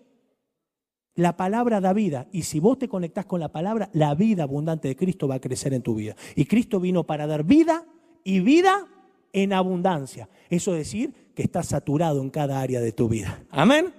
La 1.17 1.37
palabra 1.37 1.81
da 1.81 1.93
vida. 1.93 2.27
Y 2.33 2.43
si 2.43 2.59
vos 2.59 2.79
te 2.79 2.89
conectás 2.89 3.27
con 3.27 3.41
la 3.41 3.53
palabra, 3.53 3.89
la 3.93 4.15
vida 4.15 4.43
abundante 4.43 4.89
de 4.89 4.97
Cristo 4.97 5.29
va 5.29 5.37
a 5.37 5.41
crecer 5.41 5.73
en 5.73 5.83
tu 5.83 5.95
vida. 5.95 6.17
Y 6.35 6.47
Cristo 6.47 6.81
vino 6.81 7.05
para 7.05 7.27
dar 7.27 7.45
vida 7.45 7.85
y 8.25 8.41
vida 8.41 8.87
en 9.33 9.53
abundancia. 9.53 10.29
Eso 10.51 10.73
es 10.73 10.79
decir 10.79 11.33
que 11.35 11.43
estás 11.43 11.67
saturado 11.67 12.21
en 12.21 12.31
cada 12.31 12.61
área 12.61 12.81
de 12.81 12.93
tu 12.93 13.09
vida. 13.09 13.45
Amén. 13.51 13.93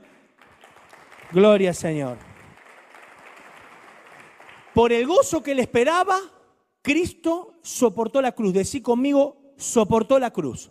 Gloria 1.31 1.69
al 1.69 1.75
Señor. 1.75 2.17
Por 4.73 4.91
el 4.91 5.07
gozo 5.07 5.41
que 5.41 5.55
le 5.55 5.61
esperaba, 5.61 6.19
Cristo 6.81 7.59
soportó 7.61 8.21
la 8.21 8.33
cruz. 8.33 8.53
Decí 8.53 8.81
conmigo, 8.81 9.53
soportó 9.57 10.19
la 10.19 10.31
cruz. 10.31 10.69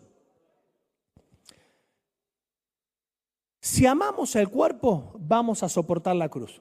Si 3.64 3.86
amamos 3.86 4.36
el 4.36 4.50
cuerpo, 4.50 5.14
vamos 5.18 5.62
a 5.62 5.70
soportar 5.70 6.14
la 6.16 6.28
cruz. 6.28 6.60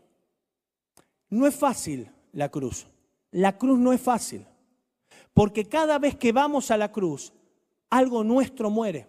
No 1.29 1.45
es 1.45 1.53
fácil 1.53 2.09
la 2.31 2.47
cruz. 2.47 2.87
La 3.29 3.57
cruz 3.57 3.77
no 3.77 3.91
es 3.91 3.99
fácil. 3.99 4.45
Porque 5.33 5.65
cada 5.65 5.99
vez 5.99 6.15
que 6.15 6.31
vamos 6.31 6.71
a 6.71 6.77
la 6.77 6.93
cruz, 6.93 7.33
algo 7.89 8.23
nuestro 8.23 8.69
muere. 8.69 9.05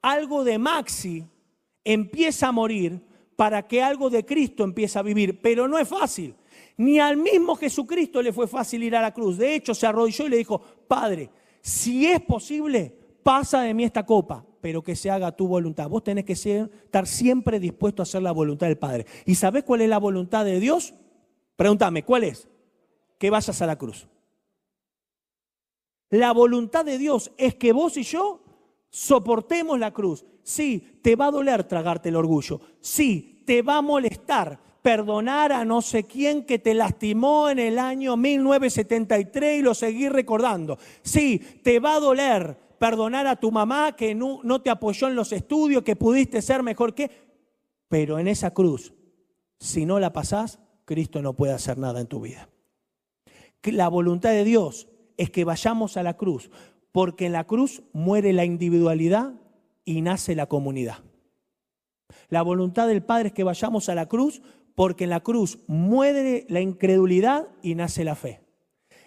Algo 0.00 0.42
de 0.42 0.58
Maxi 0.58 1.26
empieza 1.84 2.48
a 2.48 2.52
morir 2.52 2.98
para 3.36 3.68
que 3.68 3.82
algo 3.82 4.08
de 4.08 4.24
Cristo 4.24 4.64
empiece 4.64 4.98
a 4.98 5.02
vivir. 5.02 5.42
Pero 5.42 5.68
no 5.68 5.76
es 5.76 5.86
fácil. 5.86 6.34
Ni 6.78 6.98
al 6.98 7.18
mismo 7.18 7.56
Jesucristo 7.56 8.22
le 8.22 8.32
fue 8.32 8.48
fácil 8.48 8.82
ir 8.84 8.96
a 8.96 9.02
la 9.02 9.12
cruz. 9.12 9.36
De 9.36 9.54
hecho, 9.54 9.74
se 9.74 9.86
arrodilló 9.86 10.24
y 10.24 10.30
le 10.30 10.38
dijo, 10.38 10.62
Padre, 10.88 11.28
si 11.60 12.06
es 12.06 12.22
posible, 12.22 12.98
pasa 13.22 13.60
de 13.60 13.74
mí 13.74 13.84
esta 13.84 14.06
copa, 14.06 14.46
pero 14.60 14.82
que 14.82 14.96
se 14.96 15.10
haga 15.10 15.32
tu 15.32 15.48
voluntad. 15.48 15.88
Vos 15.88 16.04
tenés 16.04 16.24
que 16.24 16.32
estar 16.32 17.06
siempre 17.06 17.60
dispuesto 17.60 18.02
a 18.02 18.04
hacer 18.04 18.22
la 18.22 18.32
voluntad 18.32 18.66
del 18.66 18.78
Padre. 18.78 19.06
¿Y 19.24 19.34
sabés 19.34 19.64
cuál 19.64 19.80
es 19.80 19.88
la 19.88 19.98
voluntad 19.98 20.44
de 20.44 20.60
Dios? 20.60 20.94
Pregúntame, 21.56 22.04
¿cuál 22.04 22.24
es? 22.24 22.48
Que 23.18 23.30
vayas 23.30 23.60
a 23.60 23.66
la 23.66 23.76
cruz. 23.76 24.06
La 26.10 26.32
voluntad 26.32 26.84
de 26.84 26.98
Dios 26.98 27.32
es 27.36 27.54
que 27.54 27.72
vos 27.72 27.96
y 27.96 28.02
yo 28.02 28.40
soportemos 28.90 29.78
la 29.78 29.92
cruz. 29.92 30.24
Sí, 30.42 31.00
te 31.02 31.16
va 31.16 31.26
a 31.26 31.30
doler 31.30 31.64
tragarte 31.64 32.08
el 32.08 32.16
orgullo. 32.16 32.60
Sí, 32.80 33.42
te 33.46 33.62
va 33.62 33.78
a 33.78 33.82
molestar 33.82 34.60
perdonar 34.82 35.52
a 35.52 35.64
no 35.64 35.82
sé 35.82 36.04
quién 36.04 36.44
que 36.44 36.58
te 36.58 36.72
lastimó 36.72 37.50
en 37.50 37.58
el 37.58 37.78
año 37.78 38.16
1973 38.16 39.58
y 39.58 39.62
lo 39.62 39.74
seguís 39.74 40.10
recordando. 40.10 40.78
Sí, 41.02 41.38
te 41.62 41.80
va 41.80 41.96
a 41.96 42.00
doler 42.00 42.56
perdonar 42.78 43.26
a 43.26 43.36
tu 43.36 43.50
mamá 43.50 43.96
que 43.96 44.14
no, 44.14 44.60
te 44.62 44.70
apoyó 44.70 45.08
en 45.08 45.14
los 45.14 45.32
estudios, 45.32 45.82
que 45.82 45.96
pudiste 45.96 46.42
ser 46.42 46.62
mejor 46.62 46.94
que... 46.94 47.10
Pero 47.88 48.18
en 48.18 48.28
esa 48.28 48.52
cruz, 48.52 48.92
si 49.58 49.86
no 49.86 49.98
la 49.98 50.12
pasás, 50.12 50.58
Cristo 50.84 51.22
no 51.22 51.34
puede 51.34 51.52
hacer 51.52 51.78
nada 51.78 52.00
en 52.00 52.06
tu 52.06 52.20
vida. 52.20 52.48
La 53.62 53.88
voluntad 53.88 54.30
de 54.30 54.44
Dios 54.44 54.88
es 55.16 55.30
que 55.30 55.44
vayamos 55.44 55.96
a 55.96 56.02
la 56.02 56.16
cruz, 56.16 56.50
porque 56.92 57.26
en 57.26 57.32
la 57.32 57.44
cruz 57.44 57.82
muere 57.92 58.32
la 58.32 58.44
individualidad 58.44 59.34
y 59.84 60.02
nace 60.02 60.34
la 60.34 60.46
comunidad. 60.46 60.98
La 62.28 62.42
voluntad 62.42 62.88
del 62.88 63.02
Padre 63.02 63.28
es 63.28 63.34
que 63.34 63.44
vayamos 63.44 63.88
a 63.88 63.94
la 63.94 64.06
cruz 64.06 64.42
porque 64.74 65.04
en 65.04 65.10
la 65.10 65.20
cruz 65.20 65.58
muere 65.66 66.46
la 66.48 66.60
incredulidad 66.60 67.48
y 67.62 67.74
nace 67.74 68.04
la 68.04 68.14
fe. 68.14 68.42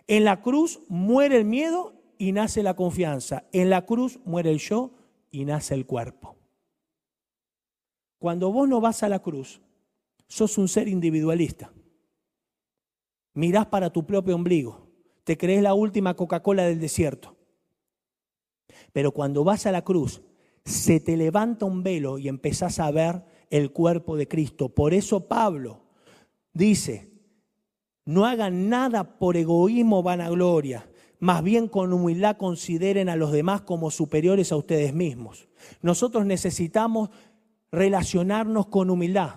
En 0.08 0.26
la 0.26 0.42
cruz 0.42 0.82
muere 0.90 1.38
el 1.38 1.46
miedo 1.46 2.01
y 2.22 2.34
nace 2.34 2.62
la 2.62 2.76
confianza. 2.76 3.46
En 3.52 3.72
la 3.72 3.84
cruz 3.88 4.20
muere 4.26 4.52
el 4.52 4.60
yo 4.60 4.92
y 5.32 5.44
nace 5.44 5.74
el 5.74 5.88
cuerpo. 5.88 6.36
Cuando 8.20 8.52
vos 8.52 8.70
no 8.70 8.80
vas 8.80 9.02
a 9.02 9.10
la 9.10 9.24
cruz, 9.24 9.60
sos 10.28 10.60
un 10.60 10.68
ser 10.68 10.88
individualista. 10.88 11.74
Mirás 13.34 13.66
para 13.66 13.90
tu 13.90 14.06
propio 14.06 14.36
ombligo. 14.36 14.88
Te 15.24 15.36
crees 15.36 15.64
la 15.64 15.74
última 15.74 16.14
Coca-Cola 16.14 16.66
del 16.66 16.80
desierto. 16.80 17.38
Pero 18.94 19.14
cuando 19.14 19.44
vas 19.44 19.66
a 19.66 19.72
la 19.72 19.84
cruz, 19.84 20.22
se 20.64 21.00
te 21.00 21.18
levanta 21.18 21.66
un 21.66 21.82
velo 21.82 22.20
y 22.20 22.28
empezás 22.28 22.78
a 22.78 22.92
ver 22.92 23.26
el 23.50 23.72
cuerpo 23.72 24.16
de 24.16 24.28
Cristo. 24.28 24.70
Por 24.70 24.94
eso 24.94 25.28
Pablo 25.28 25.88
dice, 26.54 27.10
no 28.06 28.28
hagan 28.28 28.70
nada 28.70 29.18
por 29.18 29.38
egoísmo 29.38 30.00
o 30.00 30.04
vanagloria, 30.04 30.91
más 31.22 31.44
bien 31.44 31.68
con 31.68 31.94
humildad 31.94 32.36
consideren 32.36 33.08
a 33.08 33.16
los 33.16 33.32
demás 33.32 33.62
como 33.62 33.92
superiores 33.92 34.52
a 34.52 34.58
ustedes 34.58 34.94
mismos. 34.94 35.48
Nosotros 35.84 36.26
necesitamos 36.26 37.12
relacionarnos 37.72 38.66
con 38.66 38.90
humildad, 38.90 39.36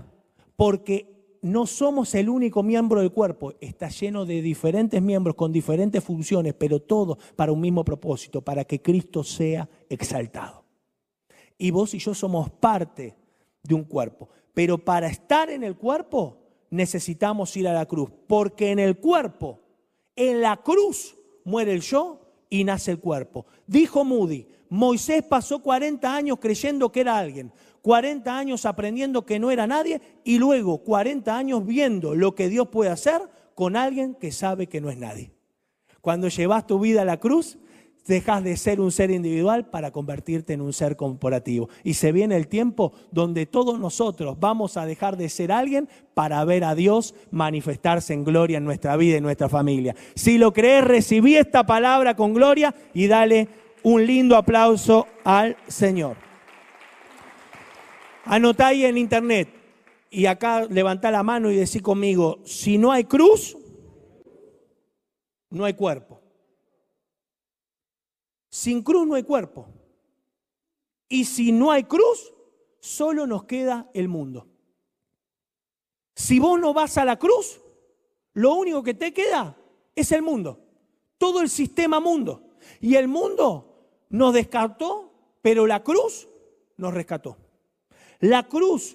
porque 0.56 1.38
no 1.42 1.66
somos 1.66 2.14
el 2.14 2.30
único 2.30 2.62
miembro 2.62 3.00
del 3.00 3.12
cuerpo, 3.12 3.52
está 3.60 3.90
lleno 3.90 4.24
de 4.24 4.40
diferentes 4.40 5.02
miembros 5.02 5.36
con 5.36 5.52
diferentes 5.52 6.02
funciones, 6.02 6.54
pero 6.54 6.80
todo 6.80 7.18
para 7.36 7.52
un 7.52 7.60
mismo 7.60 7.84
propósito, 7.84 8.40
para 8.40 8.64
que 8.64 8.80
Cristo 8.80 9.22
sea 9.22 9.68
exaltado. 9.90 10.64
Y 11.58 11.70
vos 11.70 11.92
y 11.92 11.98
yo 11.98 12.14
somos 12.14 12.48
parte 12.48 13.14
de 13.62 13.74
un 13.74 13.84
cuerpo. 13.84 14.30
Pero 14.54 14.78
para 14.78 15.08
estar 15.08 15.50
en 15.50 15.62
el 15.62 15.76
cuerpo 15.76 16.38
necesitamos 16.70 17.54
ir 17.58 17.68
a 17.68 17.74
la 17.74 17.84
cruz, 17.84 18.10
porque 18.26 18.70
en 18.70 18.78
el 18.78 18.96
cuerpo, 18.96 19.60
en 20.16 20.40
la 20.40 20.56
cruz, 20.56 21.13
muere 21.44 21.72
el 21.72 21.80
yo 21.80 22.20
y 22.50 22.64
nace 22.64 22.90
el 22.90 22.98
cuerpo. 22.98 23.46
Dijo 23.66 24.04
Moody, 24.04 24.46
Moisés 24.68 25.22
pasó 25.22 25.62
40 25.62 26.14
años 26.14 26.38
creyendo 26.40 26.90
que 26.90 27.00
era 27.00 27.18
alguien, 27.18 27.52
40 27.82 28.36
años 28.36 28.66
aprendiendo 28.66 29.24
que 29.24 29.38
no 29.38 29.50
era 29.50 29.66
nadie 29.66 30.00
y 30.24 30.38
luego 30.38 30.78
40 30.78 31.36
años 31.36 31.64
viendo 31.64 32.14
lo 32.14 32.34
que 32.34 32.48
Dios 32.48 32.68
puede 32.68 32.90
hacer 32.90 33.22
con 33.54 33.76
alguien 33.76 34.14
que 34.14 34.32
sabe 34.32 34.66
que 34.66 34.80
no 34.80 34.90
es 34.90 34.98
nadie. 34.98 35.32
Cuando 36.00 36.28
llevas 36.28 36.66
tu 36.66 36.78
vida 36.78 37.02
a 37.02 37.04
la 37.04 37.20
cruz, 37.20 37.58
dejas 38.06 38.44
de 38.44 38.56
ser 38.56 38.80
un 38.80 38.92
ser 38.92 39.10
individual 39.10 39.66
para 39.66 39.90
convertirte 39.90 40.52
en 40.52 40.60
un 40.60 40.72
ser 40.72 40.96
corporativo. 40.96 41.68
Y 41.82 41.94
se 41.94 42.12
viene 42.12 42.36
el 42.36 42.48
tiempo 42.48 42.92
donde 43.10 43.46
todos 43.46 43.78
nosotros 43.78 44.38
vamos 44.38 44.76
a 44.76 44.86
dejar 44.86 45.16
de 45.16 45.28
ser 45.28 45.52
alguien 45.52 45.88
para 46.14 46.44
ver 46.44 46.64
a 46.64 46.74
Dios 46.74 47.14
manifestarse 47.30 48.12
en 48.12 48.24
gloria 48.24 48.58
en 48.58 48.64
nuestra 48.64 48.96
vida 48.96 49.14
y 49.14 49.18
en 49.18 49.24
nuestra 49.24 49.48
familia. 49.48 49.94
Si 50.14 50.38
lo 50.38 50.52
crees, 50.52 50.84
recibí 50.84 51.36
esta 51.36 51.64
palabra 51.64 52.14
con 52.14 52.34
gloria 52.34 52.74
y 52.92 53.06
dale 53.06 53.48
un 53.82 54.06
lindo 54.06 54.36
aplauso 54.36 55.06
al 55.24 55.56
Señor. 55.66 56.16
Anotá 58.24 58.68
ahí 58.68 58.84
en 58.84 58.96
internet 58.96 59.48
y 60.10 60.26
acá 60.26 60.64
levantá 60.64 61.10
la 61.10 61.22
mano 61.22 61.50
y 61.50 61.56
decí 61.56 61.80
conmigo, 61.80 62.38
si 62.44 62.78
no 62.78 62.92
hay 62.92 63.04
cruz, 63.04 63.56
no 65.50 65.64
hay 65.64 65.74
cuerpo. 65.74 66.13
Sin 68.54 68.84
cruz 68.84 69.04
no 69.04 69.16
hay 69.16 69.24
cuerpo. 69.24 69.66
Y 71.08 71.24
si 71.24 71.50
no 71.50 71.72
hay 71.72 71.82
cruz, 71.82 72.32
solo 72.78 73.26
nos 73.26 73.46
queda 73.46 73.90
el 73.94 74.06
mundo. 74.06 74.46
Si 76.14 76.38
vos 76.38 76.60
no 76.60 76.72
vas 76.72 76.96
a 76.96 77.04
la 77.04 77.18
cruz, 77.18 77.60
lo 78.32 78.54
único 78.54 78.84
que 78.84 78.94
te 78.94 79.12
queda 79.12 79.56
es 79.96 80.12
el 80.12 80.22
mundo. 80.22 80.60
Todo 81.18 81.40
el 81.40 81.48
sistema 81.48 81.98
mundo. 81.98 82.50
Y 82.80 82.94
el 82.94 83.08
mundo 83.08 83.88
nos 84.10 84.32
descartó, 84.32 85.10
pero 85.42 85.66
la 85.66 85.82
cruz 85.82 86.28
nos 86.76 86.94
rescató. 86.94 87.36
La 88.20 88.44
cruz 88.44 88.94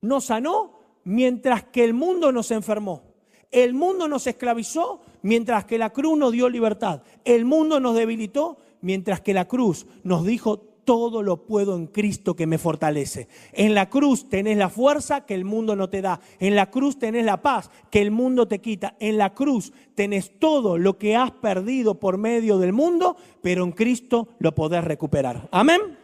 nos 0.00 0.26
sanó 0.26 0.78
mientras 1.02 1.64
que 1.64 1.82
el 1.82 1.94
mundo 1.94 2.30
nos 2.30 2.52
enfermó. 2.52 3.12
El 3.50 3.74
mundo 3.74 4.06
nos 4.06 4.28
esclavizó 4.28 5.02
mientras 5.22 5.64
que 5.64 5.78
la 5.78 5.90
cruz 5.90 6.18
nos 6.18 6.32
dio 6.32 6.48
libertad. 6.48 7.02
El 7.24 7.44
mundo 7.44 7.80
nos 7.80 7.96
debilitó 7.96 8.58
mientras 8.80 9.20
que 9.20 9.34
la 9.34 9.46
cruz 9.46 9.86
nos 10.02 10.24
dijo, 10.24 10.72
todo 10.84 11.22
lo 11.22 11.46
puedo 11.46 11.76
en 11.76 11.86
Cristo 11.86 12.34
que 12.34 12.46
me 12.46 12.58
fortalece. 12.58 13.28
En 13.52 13.74
la 13.74 13.88
cruz 13.88 14.28
tenés 14.28 14.56
la 14.56 14.68
fuerza 14.68 15.24
que 15.24 15.34
el 15.34 15.44
mundo 15.44 15.76
no 15.76 15.88
te 15.88 16.02
da. 16.02 16.20
En 16.38 16.56
la 16.56 16.70
cruz 16.70 16.98
tenés 16.98 17.24
la 17.24 17.40
paz 17.40 17.70
que 17.90 18.02
el 18.02 18.10
mundo 18.10 18.48
te 18.48 18.60
quita. 18.60 18.96
En 18.98 19.18
la 19.18 19.34
cruz 19.34 19.72
tenés 19.94 20.38
todo 20.38 20.78
lo 20.78 20.98
que 20.98 21.16
has 21.16 21.30
perdido 21.30 21.98
por 21.98 22.18
medio 22.18 22.58
del 22.58 22.72
mundo, 22.72 23.16
pero 23.40 23.64
en 23.64 23.72
Cristo 23.72 24.28
lo 24.38 24.54
podés 24.54 24.84
recuperar. 24.84 25.48
Amén. 25.50 25.98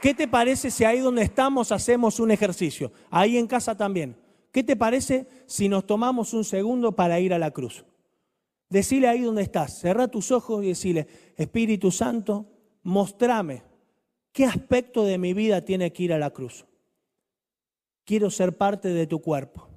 ¿Qué 0.00 0.14
te 0.14 0.28
parece 0.28 0.70
si 0.70 0.84
ahí 0.84 1.00
donde 1.00 1.22
estamos 1.22 1.72
hacemos 1.72 2.20
un 2.20 2.30
ejercicio? 2.30 2.92
Ahí 3.10 3.36
en 3.36 3.48
casa 3.48 3.76
también. 3.76 4.27
¿Qué 4.52 4.62
te 4.62 4.76
parece 4.76 5.26
si 5.46 5.68
nos 5.68 5.86
tomamos 5.86 6.32
un 6.32 6.44
segundo 6.44 6.92
para 6.92 7.20
ir 7.20 7.34
a 7.34 7.38
la 7.38 7.50
cruz? 7.50 7.84
Decile 8.68 9.08
ahí 9.08 9.22
donde 9.22 9.42
estás, 9.42 9.78
cerra 9.78 10.08
tus 10.08 10.30
ojos 10.30 10.64
y 10.64 10.68
decile, 10.68 11.06
Espíritu 11.36 11.90
Santo, 11.90 12.46
mostrame 12.82 13.62
qué 14.32 14.44
aspecto 14.44 15.04
de 15.04 15.18
mi 15.18 15.32
vida 15.32 15.64
tiene 15.64 15.92
que 15.92 16.02
ir 16.02 16.12
a 16.12 16.18
la 16.18 16.30
cruz. 16.30 16.66
Quiero 18.04 18.30
ser 18.30 18.56
parte 18.56 18.88
de 18.88 19.06
tu 19.06 19.20
cuerpo. 19.20 19.68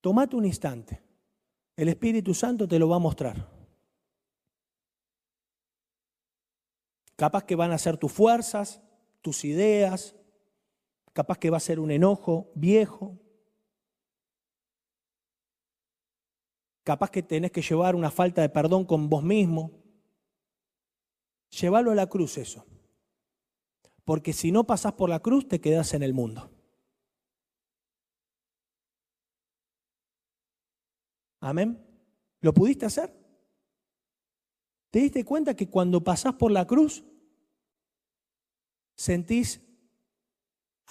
Tomate 0.00 0.36
un 0.36 0.46
instante. 0.46 1.02
El 1.76 1.88
Espíritu 1.88 2.34
Santo 2.34 2.66
te 2.66 2.78
lo 2.78 2.88
va 2.88 2.96
a 2.96 3.00
mostrar. 3.00 3.48
Capaz 7.16 7.44
que 7.44 7.56
van 7.56 7.72
a 7.72 7.78
ser 7.78 7.98
tus 7.98 8.10
fuerzas, 8.10 8.82
tus 9.20 9.44
ideas, 9.44 10.16
capaz 11.12 11.38
que 11.38 11.50
va 11.50 11.58
a 11.58 11.60
ser 11.60 11.78
un 11.78 11.90
enojo 11.90 12.50
viejo, 12.54 13.18
capaz 16.84 17.10
que 17.10 17.22
tenés 17.22 17.52
que 17.52 17.62
llevar 17.62 17.94
una 17.94 18.10
falta 18.10 18.42
de 18.42 18.48
perdón 18.48 18.84
con 18.84 19.08
vos 19.08 19.22
mismo. 19.22 19.70
Llévalo 21.50 21.90
a 21.90 21.94
la 21.94 22.08
cruz 22.08 22.38
eso. 22.38 22.64
Porque 24.04 24.32
si 24.32 24.50
no 24.50 24.64
pasás 24.64 24.94
por 24.94 25.08
la 25.08 25.20
cruz, 25.20 25.46
te 25.46 25.60
quedás 25.60 25.94
en 25.94 26.02
el 26.02 26.12
mundo. 26.12 26.50
Amén. 31.40 31.84
¿Lo 32.40 32.52
pudiste 32.52 32.86
hacer? 32.86 33.12
¿Te 34.90 35.00
diste 35.00 35.24
cuenta 35.24 35.54
que 35.54 35.68
cuando 35.68 36.02
pasás 36.02 36.34
por 36.34 36.50
la 36.50 36.66
cruz 36.66 37.04
sentís 38.94 39.60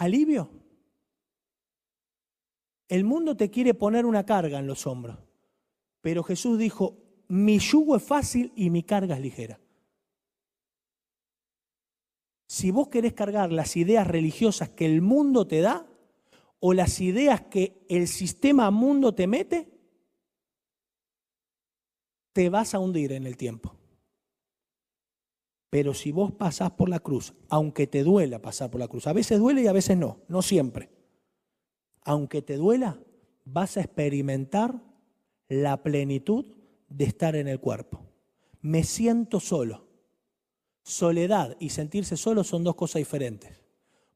alivio? 0.01 0.49
El 2.87 3.03
mundo 3.03 3.37
te 3.37 3.51
quiere 3.51 3.73
poner 3.73 4.05
una 4.05 4.25
carga 4.25 4.59
en 4.59 4.67
los 4.67 4.87
hombros, 4.87 5.17
pero 6.01 6.23
Jesús 6.23 6.57
dijo, 6.57 6.97
mi 7.27 7.59
yugo 7.59 7.95
es 7.95 8.03
fácil 8.03 8.51
y 8.55 8.69
mi 8.69 8.83
carga 8.83 9.15
es 9.15 9.21
ligera. 9.21 9.59
Si 12.47 12.71
vos 12.71 12.89
querés 12.89 13.13
cargar 13.13 13.51
las 13.51 13.77
ideas 13.77 14.07
religiosas 14.07 14.69
que 14.69 14.85
el 14.85 15.01
mundo 15.01 15.47
te 15.47 15.61
da 15.61 15.87
o 16.59 16.73
las 16.73 16.99
ideas 16.99 17.41
que 17.43 17.85
el 17.87 18.07
sistema 18.07 18.71
mundo 18.71 19.13
te 19.13 19.27
mete, 19.27 19.69
te 22.33 22.49
vas 22.49 22.73
a 22.73 22.79
hundir 22.79 23.13
en 23.13 23.25
el 23.25 23.37
tiempo. 23.37 23.80
Pero 25.71 25.93
si 25.93 26.11
vos 26.11 26.33
pasás 26.33 26.71
por 26.71 26.89
la 26.89 26.99
cruz, 26.99 27.33
aunque 27.47 27.87
te 27.87 28.03
duela 28.03 28.39
pasar 28.39 28.69
por 28.69 28.81
la 28.81 28.89
cruz, 28.89 29.07
a 29.07 29.13
veces 29.13 29.39
duele 29.39 29.61
y 29.61 29.67
a 29.67 29.71
veces 29.71 29.97
no, 29.97 30.19
no 30.27 30.41
siempre. 30.41 30.89
Aunque 32.01 32.41
te 32.41 32.57
duela, 32.57 32.99
vas 33.45 33.77
a 33.77 33.79
experimentar 33.79 34.83
la 35.47 35.81
plenitud 35.81 36.45
de 36.89 37.05
estar 37.05 37.37
en 37.37 37.47
el 37.47 37.61
cuerpo. 37.61 38.01
Me 38.59 38.83
siento 38.83 39.39
solo. 39.39 39.87
Soledad 40.83 41.55
y 41.57 41.69
sentirse 41.69 42.17
solo 42.17 42.43
son 42.43 42.65
dos 42.65 42.75
cosas 42.75 42.99
diferentes. 42.99 43.57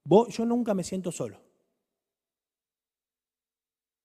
yo 0.03 0.45
nunca 0.45 0.73
me 0.73 0.83
siento 0.83 1.09
solo. 1.09 1.39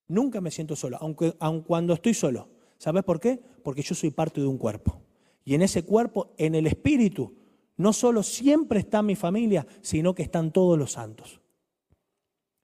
Nunca 0.07 0.39
me 0.39 0.51
siento 0.51 0.77
solo, 0.77 0.97
aunque, 1.01 1.35
aun 1.39 1.63
cuando 1.63 1.93
estoy 1.93 2.13
solo. 2.13 2.47
¿Sabes 2.77 3.03
por 3.03 3.19
qué? 3.19 3.41
Porque 3.61 3.81
yo 3.81 3.93
soy 3.93 4.11
parte 4.11 4.39
de 4.39 4.47
un 4.47 4.57
cuerpo. 4.57 5.01
Y 5.43 5.53
en 5.53 5.63
ese 5.63 5.83
cuerpo, 5.83 6.33
en 6.37 6.55
el 6.55 6.65
espíritu, 6.65 7.40
no 7.81 7.93
solo 7.93 8.23
siempre 8.23 8.79
está 8.79 9.01
mi 9.01 9.15
familia, 9.15 9.65
sino 9.81 10.15
que 10.15 10.23
están 10.23 10.51
todos 10.51 10.77
los 10.77 10.93
santos. 10.93 11.41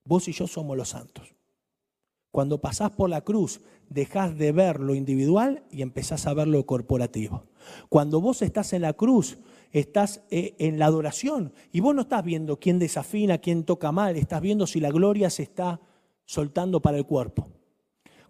Vos 0.05 0.27
y 0.27 0.31
yo 0.31 0.47
somos 0.47 0.77
los 0.77 0.89
santos. 0.89 1.33
Cuando 2.31 2.62
pasás 2.62 2.91
por 2.91 3.09
la 3.09 3.21
cruz, 3.21 3.62
dejás 3.89 4.38
de 4.38 4.51
ver 4.51 4.79
lo 4.79 4.95
individual 4.95 5.63
y 5.71 5.81
empezás 5.81 6.27
a 6.27 6.33
ver 6.33 6.47
lo 6.47 6.65
corporativo. 6.65 7.45
Cuando 7.89 8.21
vos 8.21 8.41
estás 8.41 8.74
en 8.74 8.83
la 8.83 8.93
cruz, 8.93 9.39
estás 9.71 10.21
eh, 10.29 10.55
en 10.59 10.77
la 10.77 10.86
adoración 10.86 11.51
y 11.71 11.79
vos 11.79 11.95
no 11.95 12.03
estás 12.03 12.24
viendo 12.24 12.59
quién 12.59 12.79
desafina, 12.79 13.39
quién 13.39 13.63
toca 13.63 13.91
mal, 13.91 14.15
estás 14.15 14.41
viendo 14.41 14.67
si 14.67 14.79
la 14.79 14.91
gloria 14.91 15.29
se 15.29 15.43
está 15.43 15.81
soltando 16.25 16.81
para 16.81 16.97
el 16.97 17.05
cuerpo. 17.05 17.47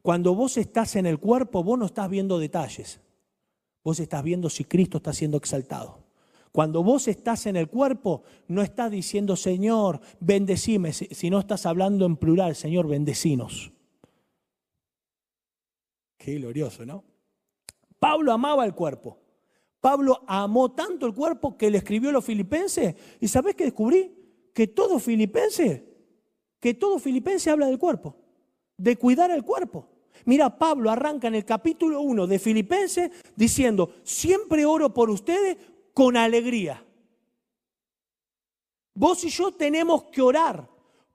Cuando 0.02 0.34
vos 0.36 0.58
estás 0.58 0.96
en 0.96 1.06
el 1.06 1.20
cuerpo, 1.20 1.64
vos 1.64 1.78
no 1.78 1.86
estás 1.86 2.10
viendo 2.10 2.40
detalles. 2.40 3.02
Vos 3.84 4.00
estás 4.00 4.24
viendo 4.24 4.50
si 4.50 4.64
Cristo 4.64 4.98
está 4.98 5.12
siendo 5.12 5.38
exaltado. 5.38 6.07
Cuando 6.58 6.82
vos 6.82 7.08
estás 7.08 7.46
en 7.46 7.56
el 7.56 7.68
cuerpo, 7.68 8.24
no 8.48 8.64
estás 8.64 8.90
diciendo, 8.90 9.36
Señor, 9.36 10.02
bendecime, 10.20 10.92
sino 10.92 11.38
estás 11.38 11.68
hablando 11.68 12.04
en 12.08 12.18
plural, 12.18 12.56
Señor, 12.56 12.88
bendecinos. 12.88 13.72
Qué 16.18 16.34
glorioso, 16.34 16.84
¿no? 16.84 17.04
Pablo 18.00 18.34
amaba 18.34 18.66
el 18.66 18.74
cuerpo. 18.74 19.20
Pablo 19.80 20.24
amó 20.26 20.72
tanto 20.72 21.06
el 21.06 21.14
cuerpo 21.14 21.56
que 21.56 21.70
le 21.70 21.78
escribió 21.78 22.10
a 22.10 22.14
los 22.14 22.26
filipenses. 22.26 22.96
¿Y 23.20 23.28
sabés 23.28 23.54
qué 23.54 23.66
descubrí? 23.66 24.12
Que 24.52 24.66
todo 24.66 24.98
filipense, 24.98 25.88
que 26.60 26.74
todo 26.74 26.98
filipense 26.98 27.52
habla 27.52 27.68
del 27.68 27.78
cuerpo, 27.78 28.16
de 28.78 28.98
cuidar 28.98 29.30
el 29.30 29.44
cuerpo. 29.44 29.90
Mira, 30.26 30.58
Pablo 30.58 30.90
arranca 30.90 31.28
en 31.28 31.36
el 31.36 31.46
capítulo 31.46 32.02
1 32.02 32.26
de 32.26 32.40
Filipenses 32.40 33.12
diciendo, 33.36 33.92
siempre 34.02 34.66
oro 34.66 34.92
por 34.92 35.12
ustedes 35.12 35.58
con 35.98 36.16
alegría. 36.16 36.86
Vos 38.94 39.24
y 39.24 39.30
yo 39.30 39.52
tenemos 39.52 40.04
que 40.04 40.22
orar 40.22 40.70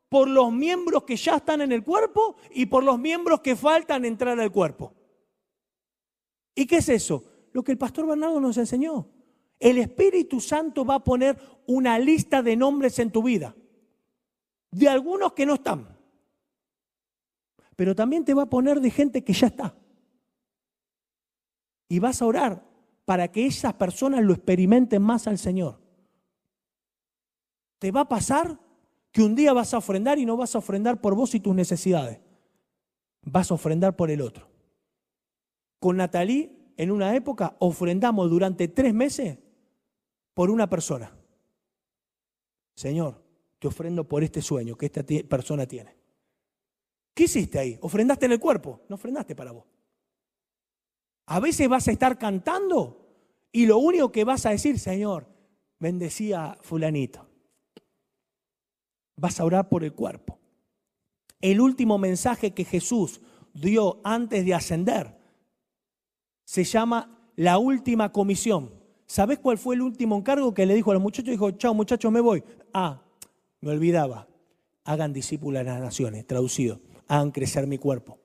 por 0.08 0.26
los 0.28 0.52
miembros 0.52 1.04
que 1.04 1.14
ya 1.14 1.36
están 1.36 1.60
en 1.60 1.70
el 1.70 1.84
cuerpo 1.84 2.34
y 2.50 2.66
por 2.66 2.82
los 2.82 2.98
miembros 2.98 3.42
que 3.42 3.54
faltan 3.54 4.04
entrar 4.04 4.40
al 4.40 4.50
cuerpo. 4.50 4.92
¿Y 6.56 6.66
qué 6.66 6.78
es 6.78 6.88
eso? 6.88 7.22
Lo 7.52 7.62
que 7.62 7.70
el 7.70 7.78
pastor 7.78 8.08
Bernardo 8.08 8.40
nos 8.40 8.58
enseñó. 8.58 9.08
El 9.60 9.78
Espíritu 9.78 10.40
Santo 10.40 10.84
va 10.84 10.96
a 10.96 11.04
poner 11.04 11.38
una 11.68 11.96
lista 12.00 12.42
de 12.42 12.56
nombres 12.56 12.98
en 12.98 13.12
tu 13.12 13.22
vida. 13.22 13.54
De 14.72 14.88
algunos 14.88 15.32
que 15.32 15.46
no 15.46 15.54
están. 15.54 15.96
Pero 17.76 17.94
también 17.94 18.24
te 18.24 18.34
va 18.34 18.42
a 18.42 18.50
poner 18.50 18.80
de 18.80 18.90
gente 18.90 19.22
que 19.22 19.32
ya 19.32 19.46
está. 19.46 19.76
Y 21.88 22.00
vas 22.00 22.20
a 22.20 22.26
orar 22.26 22.71
para 23.12 23.31
que 23.31 23.44
esas 23.44 23.75
personas 23.75 24.25
lo 24.25 24.33
experimenten 24.33 25.03
más 25.03 25.27
al 25.27 25.37
Señor. 25.37 25.79
Te 27.79 27.90
va 27.90 28.01
a 28.01 28.09
pasar 28.09 28.59
que 29.11 29.22
un 29.22 29.35
día 29.35 29.53
vas 29.53 29.75
a 29.75 29.77
ofrendar 29.77 30.18
y 30.18 30.25
no 30.25 30.35
vas 30.38 30.55
a 30.55 30.61
ofrendar 30.61 30.98
por 30.98 31.14
vos 31.14 31.35
y 31.35 31.40
tus 31.40 31.55
necesidades. 31.55 32.20
Vas 33.20 33.51
a 33.51 33.55
ofrendar 33.55 33.96
por 33.96 34.11
el 34.11 34.22
otro. 34.22 34.48
Con 35.79 35.98
Natalí 35.98 36.72
en 36.79 36.90
una 36.90 37.14
época 37.14 37.55
ofrendamos 37.59 38.31
durante 38.31 38.68
tres 38.68 38.94
meses 38.94 39.38
por 40.33 40.51
una 40.51 40.70
persona. 40.70 41.14
Señor, 42.75 43.22
te 43.59 43.68
ofrendo 43.68 44.09
por 44.09 44.25
este 44.25 44.40
sueño 44.40 44.75
que 44.75 44.87
esta 44.87 45.05
persona 45.29 45.66
tiene. 45.66 45.94
¿Qué 47.12 47.25
hiciste 47.25 47.59
ahí? 47.59 47.79
¿Ofrendaste 47.83 48.25
en 48.25 48.33
el 48.33 48.40
cuerpo? 48.40 48.81
No 48.88 48.94
ofrendaste 48.94 49.37
para 49.37 49.53
vos. 49.53 49.66
A 51.27 51.40
veces 51.40 51.68
vas 51.68 51.87
a 51.88 51.92
estar 51.92 52.16
cantando 52.16 53.01
y 53.52 53.66
lo 53.66 53.78
único 53.78 54.10
que 54.10 54.24
vas 54.24 54.46
a 54.46 54.50
decir, 54.50 54.78
Señor, 54.78 55.26
bendecía 55.78 56.56
fulanito. 56.62 57.26
Vas 59.16 59.38
a 59.38 59.44
orar 59.44 59.68
por 59.68 59.84
el 59.84 59.92
cuerpo. 59.92 60.38
El 61.40 61.60
último 61.60 61.98
mensaje 61.98 62.52
que 62.52 62.64
Jesús 62.64 63.20
dio 63.52 64.00
antes 64.04 64.44
de 64.46 64.54
ascender 64.54 65.18
se 66.44 66.64
llama 66.64 67.30
la 67.36 67.58
última 67.58 68.10
comisión. 68.10 68.72
¿Sabes 69.06 69.38
cuál 69.38 69.58
fue 69.58 69.74
el 69.74 69.82
último 69.82 70.16
encargo 70.16 70.54
que 70.54 70.64
le 70.64 70.74
dijo 70.74 70.90
a 70.90 70.94
los 70.94 71.02
muchachos? 71.02 71.30
Dijo, 71.30 71.50
chao 71.52 71.74
muchachos, 71.74 72.10
me 72.10 72.20
voy. 72.20 72.42
Ah, 72.72 73.02
me 73.60 73.70
olvidaba. 73.70 74.28
Hagan 74.84 75.12
discípulos 75.12 75.60
a 75.60 75.64
las 75.64 75.80
naciones, 75.80 76.26
traducido. 76.26 76.80
Hagan 77.08 77.30
crecer 77.30 77.66
mi 77.66 77.76
cuerpo. 77.76 78.21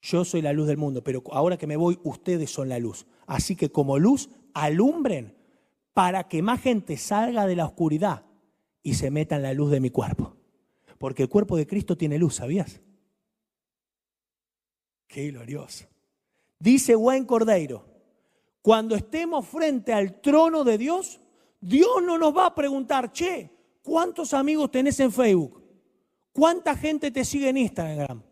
Yo 0.00 0.24
soy 0.24 0.42
la 0.42 0.52
luz 0.52 0.68
del 0.68 0.76
mundo, 0.76 1.02
pero 1.02 1.22
ahora 1.32 1.56
que 1.56 1.66
me 1.66 1.76
voy, 1.76 1.98
ustedes 2.04 2.50
son 2.50 2.68
la 2.68 2.78
luz. 2.78 3.06
Así 3.26 3.56
que 3.56 3.70
como 3.70 3.98
luz, 3.98 4.30
alumbren 4.54 5.36
para 5.92 6.28
que 6.28 6.42
más 6.42 6.60
gente 6.60 6.96
salga 6.96 7.46
de 7.46 7.56
la 7.56 7.64
oscuridad 7.66 8.24
y 8.82 8.94
se 8.94 9.10
meta 9.10 9.36
en 9.36 9.42
la 9.42 9.52
luz 9.52 9.70
de 9.70 9.80
mi 9.80 9.90
cuerpo. 9.90 10.36
Porque 10.98 11.24
el 11.24 11.28
cuerpo 11.28 11.56
de 11.56 11.66
Cristo 11.66 11.96
tiene 11.96 12.18
luz, 12.18 12.36
¿sabías? 12.36 12.80
Qué 15.06 15.30
glorioso. 15.30 15.86
Dice 16.58 16.94
Buen 16.94 17.24
Cordeiro, 17.24 17.84
cuando 18.62 18.94
estemos 18.94 19.46
frente 19.46 19.92
al 19.92 20.20
trono 20.20 20.64
de 20.64 20.78
Dios, 20.78 21.20
Dios 21.60 22.02
no 22.04 22.18
nos 22.18 22.36
va 22.36 22.46
a 22.46 22.54
preguntar, 22.54 23.12
che, 23.12 23.50
¿cuántos 23.82 24.34
amigos 24.34 24.70
tenés 24.70 25.00
en 25.00 25.12
Facebook? 25.12 25.62
¿Cuánta 26.32 26.76
gente 26.76 27.10
te 27.10 27.24
sigue 27.24 27.48
en 27.48 27.56
Instagram? 27.56 28.22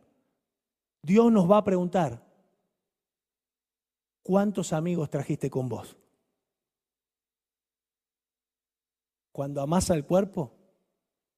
Dios 1.07 1.31
nos 1.31 1.49
va 1.49 1.59
a 1.59 1.65
preguntar, 1.65 2.21
¿cuántos 4.25 4.73
amigos 4.73 5.09
trajiste 5.09 5.49
con 5.49 5.69
vos? 5.69 5.97
Cuando 9.31 9.61
amasa 9.61 9.95
al 9.95 10.05
cuerpo, 10.05 10.53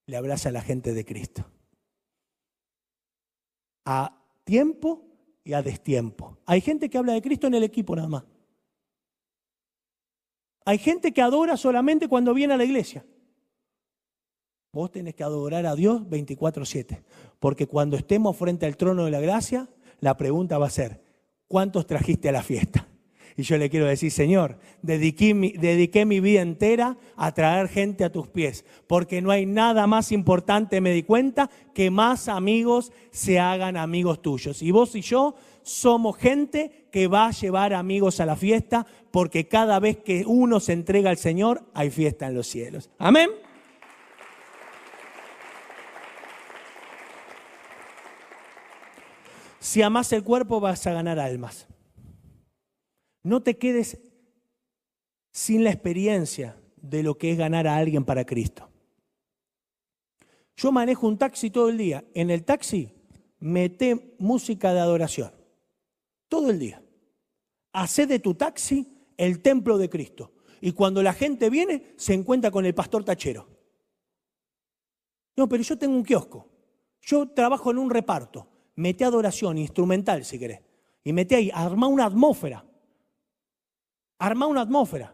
le 0.07 0.17
abraza 0.17 0.49
a 0.49 0.53
la 0.53 0.63
gente 0.63 0.95
de 0.95 1.05
Cristo. 1.05 1.45
A 3.85 4.25
tiempo 4.45 5.05
y 5.45 5.53
a 5.53 5.61
destiempo. 5.61 6.39
Hay 6.47 6.63
gente 6.63 6.89
que 6.89 6.97
habla 6.97 7.13
de 7.13 7.21
Cristo 7.21 7.47
en 7.47 7.55
el 7.55 7.63
equipo 7.63 7.95
nada 7.95 8.09
más. 8.09 8.25
Hay 10.65 10.79
gente 10.79 11.13
que 11.13 11.21
adora 11.21 11.59
solamente 11.59 12.09
cuando 12.09 12.33
viene 12.33 12.55
a 12.55 12.57
la 12.57 12.65
iglesia. 12.65 13.05
Vos 14.73 14.91
tenés 14.91 15.15
que 15.15 15.25
adorar 15.25 15.67
a 15.67 15.75
Dios 15.75 16.09
24/7, 16.09 17.05
porque 17.41 17.67
cuando 17.67 17.97
estemos 17.97 18.37
frente 18.37 18.67
al 18.67 18.77
trono 18.77 19.05
de 19.05 19.11
la 19.11 19.21
gracia, 19.21 19.69
la 20.01 20.17
pregunta 20.17 20.59
va 20.59 20.67
a 20.67 20.71
ser, 20.71 21.03
¿cuántos 21.47 21.87
trajiste 21.87 22.29
a 22.29 22.33
la 22.33 22.43
fiesta? 22.43 22.87
Y 23.39 23.45
yo 23.45 23.57
le 23.57 23.71
quiero 23.71 23.87
decir, 23.87 24.11
Señor, 24.11 24.59
dediqué 24.83 25.33
mi, 25.33 25.53
dediqué 25.53 26.05
mi 26.05 26.19
vida 26.19 26.41
entera 26.43 26.97
a 27.15 27.33
traer 27.33 27.69
gente 27.69 28.03
a 28.03 28.11
tus 28.11 28.27
pies, 28.27 28.65
porque 28.89 29.23
no 29.23 29.31
hay 29.31 29.47
nada 29.47 29.87
más 29.87 30.11
importante, 30.11 30.81
me 30.81 30.91
di 30.91 31.05
cuenta, 31.05 31.49
que 31.73 31.89
más 31.89 32.27
amigos 32.27 32.91
se 33.13 33.39
hagan 33.39 33.77
amigos 33.77 34.23
tuyos. 34.23 34.61
Y 34.61 34.73
vos 34.73 34.97
y 34.97 35.03
yo 35.03 35.37
somos 35.63 36.17
gente 36.17 36.89
que 36.91 37.07
va 37.07 37.29
a 37.29 37.31
llevar 37.31 37.75
amigos 37.75 38.19
a 38.19 38.27
la 38.27 38.35
fiesta, 38.35 38.85
porque 39.13 39.47
cada 39.47 39.79
vez 39.79 39.99
que 39.99 40.25
uno 40.27 40.59
se 40.59 40.73
entrega 40.73 41.11
al 41.11 41.19
Señor, 41.19 41.63
hay 41.75 41.91
fiesta 41.91 42.27
en 42.27 42.35
los 42.35 42.49
cielos. 42.49 42.91
Amén. 42.99 43.31
Si 49.61 49.83
amas 49.83 50.13
el 50.13 50.23
cuerpo, 50.23 50.61
vas 50.61 50.87
a 50.87 50.93
ganar 50.93 51.19
almas. 51.19 51.67
No 53.23 53.43
te 53.43 53.59
quedes 53.59 53.99
sin 55.33 55.65
la 55.65 55.71
experiencia 55.71 56.57
de 56.77 57.03
lo 57.03 57.19
que 57.19 57.33
es 57.33 57.39
ganar 57.39 57.67
a 57.67 57.77
alguien 57.77 58.05
para 58.05 58.25
Cristo. 58.25 58.69
Yo 60.57 60.73
manejo 60.73 61.07
un 61.07 61.19
taxi 61.19 61.51
todo 61.51 61.69
el 61.69 61.79
día. 61.79 62.05
En 62.15 62.31
el 62.31 62.45
taxi 62.45 62.93
mete 63.39 64.17
música 64.19 64.73
de 64.73 64.81
adoración. 64.81 65.33
Todo 66.29 66.51
el 66.51 66.59
día. 66.59 66.83
Hacé 67.73 68.07
de 68.07 68.19
tu 68.19 68.35
taxi 68.35 68.93
el 69.17 69.41
templo 69.41 69.79
de 69.79 69.89
Cristo. 69.89 70.33
Y 70.61 70.73
cuando 70.73 71.03
la 71.03 71.13
gente 71.13 71.51
viene, 71.51 71.95
se 71.97 72.15
encuentra 72.15 72.51
con 72.51 72.67
el 72.67 72.75
pastor 72.75 73.05
tachero. 73.05 73.49
No, 75.37 75.49
pero 75.49 75.63
yo 75.63 75.79
tengo 75.79 75.95
un 75.95 76.05
kiosco. 76.05 76.49
Yo 77.01 77.29
trabajo 77.29 77.71
en 77.71 77.79
un 77.79 77.91
reparto. 77.91 78.49
Mete 78.79 79.05
adoración 79.05 79.59
instrumental, 79.59 80.25
si 80.25 80.39
querés. 80.39 80.61
Y 81.03 81.13
mete 81.13 81.35
ahí, 81.35 81.51
arma 81.53 81.89
una 81.89 82.05
atmósfera. 82.05 82.65
Arma 84.19 84.47
una 84.47 84.61
atmósfera. 84.61 85.13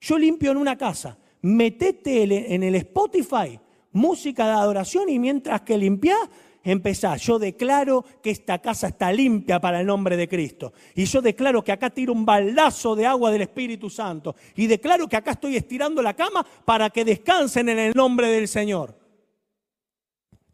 Yo 0.00 0.18
limpio 0.18 0.50
en 0.50 0.56
una 0.56 0.78
casa. 0.78 1.18
Metete 1.42 2.54
en 2.54 2.62
el 2.62 2.74
Spotify 2.76 3.60
música 3.92 4.46
de 4.46 4.52
adoración 4.52 5.10
y 5.10 5.18
mientras 5.18 5.60
que 5.60 5.76
limpiás, 5.76 6.26
empezás. 6.64 7.20
Yo 7.20 7.38
declaro 7.38 8.02
que 8.22 8.30
esta 8.30 8.60
casa 8.60 8.88
está 8.88 9.12
limpia 9.12 9.60
para 9.60 9.80
el 9.80 9.86
nombre 9.86 10.16
de 10.16 10.26
Cristo. 10.26 10.72
Y 10.94 11.04
yo 11.04 11.20
declaro 11.20 11.62
que 11.62 11.72
acá 11.72 11.90
tiro 11.90 12.14
un 12.14 12.24
baldazo 12.24 12.96
de 12.96 13.04
agua 13.04 13.30
del 13.30 13.42
Espíritu 13.42 13.90
Santo. 13.90 14.34
Y 14.56 14.66
declaro 14.66 15.06
que 15.06 15.16
acá 15.16 15.32
estoy 15.32 15.56
estirando 15.56 16.00
la 16.00 16.14
cama 16.14 16.46
para 16.64 16.88
que 16.88 17.04
descansen 17.04 17.68
en 17.68 17.78
el 17.78 17.92
nombre 17.94 18.28
del 18.28 18.48
Señor. 18.48 19.01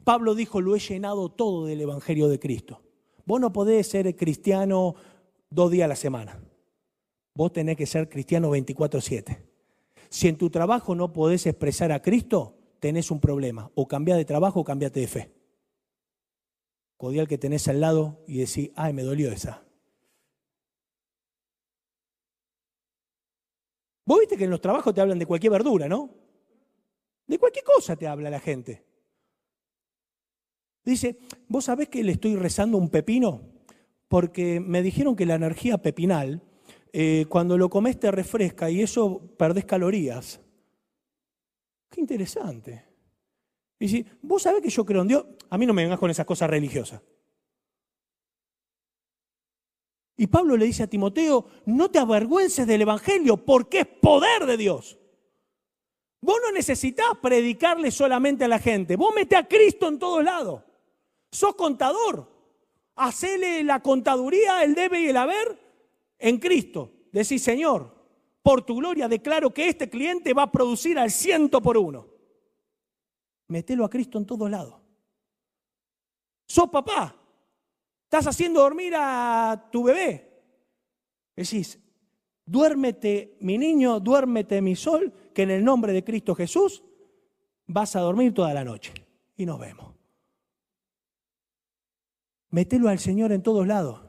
Pablo 0.09 0.35
dijo, 0.35 0.63
lo 0.63 0.75
he 0.75 0.79
llenado 0.79 1.29
todo 1.29 1.67
del 1.67 1.83
Evangelio 1.83 2.29
de 2.29 2.39
Cristo. 2.39 2.81
Vos 3.27 3.39
no 3.43 3.53
podés 3.53 3.89
ser 3.89 4.17
cristiano 4.17 4.95
dos 5.51 5.71
días 5.71 5.85
a 5.85 5.89
la 5.89 5.97
semana. 5.97 6.41
Vos 7.35 7.53
tenés 7.53 7.77
que 7.77 7.85
ser 7.85 8.09
cristiano 8.09 8.49
24/7. 8.49 9.45
Si 10.09 10.29
en 10.29 10.39
tu 10.39 10.49
trabajo 10.49 10.95
no 10.95 11.13
podés 11.13 11.45
expresar 11.45 11.93
a 11.93 12.01
Cristo, 12.01 12.57
tenés 12.81 13.11
un 13.11 13.21
problema. 13.21 13.71
O 13.75 13.87
cambia 13.87 14.17
de 14.17 14.25
trabajo 14.25 14.61
o 14.61 14.65
cambiate 14.65 14.99
de 14.99 15.09
fe. 15.09 15.35
Codial 16.97 17.29
que 17.29 17.37
tenés 17.37 17.69
al 17.69 17.83
lado 17.83 18.25
y 18.27 18.39
decís, 18.39 18.71
ay, 18.77 18.95
me 18.95 19.03
dolió 19.03 19.31
esa. 19.31 19.63
Vos 24.07 24.21
viste 24.21 24.39
que 24.39 24.45
en 24.45 24.51
los 24.51 24.63
trabajos 24.63 24.95
te 24.95 25.03
hablan 25.03 25.19
de 25.19 25.27
cualquier 25.27 25.53
verdura, 25.53 25.87
¿no? 25.87 26.09
De 27.27 27.39
cualquier 27.39 27.67
cosa 27.67 27.95
te 27.95 28.07
habla 28.07 28.31
la 28.31 28.41
gente. 28.41 28.88
Dice, 30.89 31.19
¿vos 31.49 31.67
sabés 31.67 31.91
que 31.91 32.03
le 32.03 32.13
estoy 32.13 32.35
rezando 32.37 32.79
un 32.79 32.89
pepino? 32.89 33.43
Porque 34.09 34.59
me 34.59 34.83
dijeron 34.83 35.17
que 35.17 35.27
la 35.27 35.35
energía 35.35 35.77
pepinal, 35.77 36.43
eh, 36.95 37.27
cuando 37.29 37.59
lo 37.59 37.69
comes 37.69 38.01
te 38.01 38.11
refresca 38.11 38.71
y 38.71 38.81
eso 38.81 39.21
perdés 39.37 39.67
calorías. 39.67 40.41
Qué 41.91 42.01
interesante. 42.01 42.87
Y 43.79 43.89
si 43.89 44.07
vos 44.23 44.41
sabés 44.41 44.63
que 44.63 44.71
yo 44.71 44.87
creo 44.87 45.03
en 45.03 45.09
Dios, 45.09 45.27
a 45.51 45.59
mí 45.59 45.67
no 45.67 45.75
me 45.75 45.83
vengas 45.83 45.99
con 45.99 46.11
esas 46.11 46.25
cosas 46.25 46.49
religiosas. 46.49 47.03
Y 50.17 50.27
Pablo 50.27 50.57
le 50.57 50.65
dice 50.65 50.85
a 50.85 50.87
Timoteo, 50.87 51.49
no 51.67 51.91
te 51.91 51.99
avergüences 51.99 52.67
del 52.67 52.81
Evangelio 52.81 53.37
porque 53.37 53.81
es 53.81 53.87
poder 53.87 54.47
de 54.47 54.57
Dios. 54.57 54.99
Vos 56.23 56.39
no 56.43 56.51
necesitas 56.51 57.09
predicarle 57.21 57.91
solamente 57.91 58.47
a 58.47 58.49
la 58.49 58.59
gente, 58.59 58.97
vos 58.97 59.15
mete 59.15 59.37
a 59.37 59.47
Cristo 59.47 59.87
en 59.87 59.99
todos 59.99 60.25
lados. 60.25 60.63
Sos 61.31 61.55
contador, 61.55 62.31
hacele 62.97 63.63
la 63.65 63.81
contaduría, 63.81 64.63
el 64.65 64.75
debe 64.75 65.01
y 65.01 65.09
el 65.09 65.17
haber 65.17 65.59
en 66.19 66.39
Cristo. 66.39 66.93
Decís, 67.13 67.43
Señor, 67.43 67.95
por 68.43 68.63
tu 68.63 68.77
gloria 68.77 69.09
declaro 69.09 69.53
que 69.53 69.69
este 69.69 69.91
cliente 69.91 70.33
va 70.33 70.45
a 70.45 70.53
producir 70.53 70.99
al 70.99 71.11
ciento 71.11 71.61
por 71.61 71.77
uno. 71.77 72.07
Metelo 73.49 73.85
a 73.85 73.91
Cristo 73.91 74.19
en 74.19 74.27
todos 74.27 74.51
lados. 74.51 74.75
Sos 76.47 76.69
papá, 76.71 77.15
estás 78.05 78.27
haciendo 78.27 78.61
dormir 78.61 78.95
a 78.97 79.69
tu 79.71 79.85
bebé. 79.85 80.29
Decís, 81.37 81.79
duérmete 82.45 83.37
mi 83.41 83.59
niño, 83.59 84.01
duérmete 84.01 84.63
mi 84.63 84.75
sol, 84.75 85.13
que 85.35 85.43
en 85.43 85.51
el 85.51 85.65
nombre 85.65 85.93
de 85.93 86.03
Cristo 86.03 86.35
Jesús 86.35 86.83
vas 87.67 87.95
a 87.97 88.01
dormir 88.01 88.33
toda 88.35 88.53
la 88.55 88.65
noche. 88.65 88.93
Y 89.37 89.47
nos 89.47 89.61
vemos. 89.61 89.88
Metelo 92.51 92.89
al 92.89 92.99
Señor 92.99 93.33
en 93.33 93.43
todos 93.43 93.67
lados. 93.67 94.01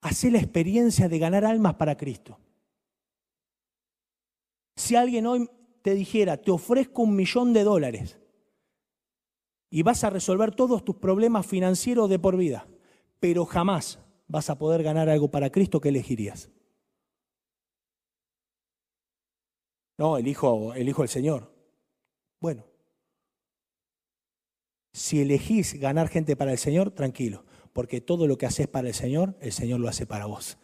Hacé 0.00 0.30
la 0.30 0.38
experiencia 0.38 1.08
de 1.08 1.18
ganar 1.18 1.44
almas 1.44 1.74
para 1.74 1.96
Cristo. 1.96 2.38
Si 4.76 4.94
alguien 4.94 5.26
hoy 5.26 5.50
te 5.82 5.94
dijera, 5.94 6.36
te 6.36 6.50
ofrezco 6.50 7.02
un 7.02 7.16
millón 7.16 7.52
de 7.52 7.64
dólares 7.64 8.18
y 9.70 9.82
vas 9.82 10.04
a 10.04 10.10
resolver 10.10 10.54
todos 10.54 10.84
tus 10.84 10.96
problemas 10.96 11.46
financieros 11.46 12.08
de 12.08 12.18
por 12.18 12.36
vida, 12.36 12.68
pero 13.18 13.44
jamás 13.44 13.98
vas 14.28 14.50
a 14.50 14.58
poder 14.58 14.82
ganar 14.82 15.08
algo 15.08 15.30
para 15.30 15.50
Cristo, 15.50 15.80
¿qué 15.80 15.88
elegirías? 15.88 16.50
No, 19.98 20.18
elijo, 20.18 20.74
elijo 20.74 21.02
el 21.02 21.08
Señor. 21.08 21.52
Bueno, 22.38 22.64
si 24.96 25.20
elegís 25.20 25.74
ganar 25.74 26.08
gente 26.08 26.36
para 26.36 26.52
el 26.52 26.58
Señor, 26.58 26.90
tranquilo 26.90 27.44
porque 27.76 28.00
todo 28.00 28.26
lo 28.26 28.38
que 28.38 28.46
haces 28.46 28.68
para 28.68 28.88
el 28.88 28.94
Señor, 28.94 29.34
el 29.38 29.52
Señor 29.52 29.80
lo 29.80 29.88
hace 29.88 30.06
para 30.06 30.24
vos. 30.24 30.56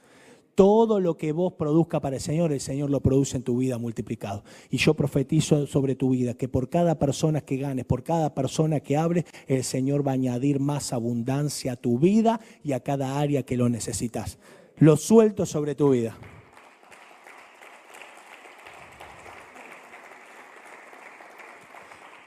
Todo 0.54 0.98
lo 0.98 1.18
que 1.18 1.32
vos 1.32 1.52
produzca 1.58 2.00
para 2.00 2.16
el 2.16 2.22
Señor, 2.22 2.52
el 2.52 2.60
Señor 2.60 2.88
lo 2.88 3.02
produce 3.02 3.36
en 3.36 3.42
tu 3.42 3.58
vida 3.58 3.76
multiplicado. 3.76 4.44
Y 4.70 4.78
yo 4.78 4.94
profetizo 4.94 5.66
sobre 5.66 5.94
tu 5.94 6.08
vida 6.08 6.32
que 6.32 6.48
por 6.48 6.70
cada 6.70 6.98
persona 6.98 7.42
que 7.42 7.58
ganes, 7.58 7.84
por 7.84 8.02
cada 8.02 8.34
persona 8.34 8.80
que 8.80 8.96
hables, 8.96 9.26
el 9.46 9.62
Señor 9.62 10.06
va 10.06 10.12
a 10.12 10.14
añadir 10.14 10.58
más 10.58 10.94
abundancia 10.94 11.72
a 11.72 11.76
tu 11.76 11.98
vida 11.98 12.40
y 12.64 12.72
a 12.72 12.80
cada 12.80 13.20
área 13.20 13.42
que 13.42 13.58
lo 13.58 13.68
necesitas. 13.68 14.38
Lo 14.78 14.96
suelto 14.96 15.44
sobre 15.44 15.74
tu 15.74 15.90
vida. 15.90 16.16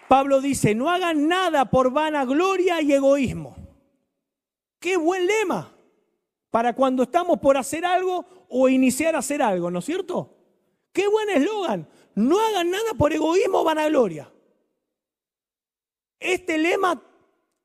Pablo 0.07 0.41
dice, 0.41 0.75
no 0.75 0.89
hagan 0.89 1.27
nada 1.27 1.65
por 1.65 1.91
vanagloria 1.91 2.81
y 2.81 2.93
egoísmo 2.93 3.55
Qué 4.85 4.97
buen 4.97 5.25
lema 5.25 5.75
para 6.51 6.75
cuando 6.75 7.01
estamos 7.03 7.39
por 7.39 7.57
hacer 7.57 7.83
algo 7.85 8.23
o 8.49 8.69
iniciar 8.69 9.15
a 9.15 9.17
hacer 9.19 9.41
algo, 9.41 9.71
¿no 9.71 9.79
es 9.79 9.85
cierto? 9.85 10.37
Qué 10.93 11.07
buen 11.07 11.27
eslogan. 11.31 11.89
No 12.13 12.39
hagan 12.39 12.69
nada 12.69 12.93
por 12.93 13.11
egoísmo 13.11 13.61
o 13.61 13.63
vanagloria. 13.63 14.31
Este 16.19 16.57
lema 16.59 17.01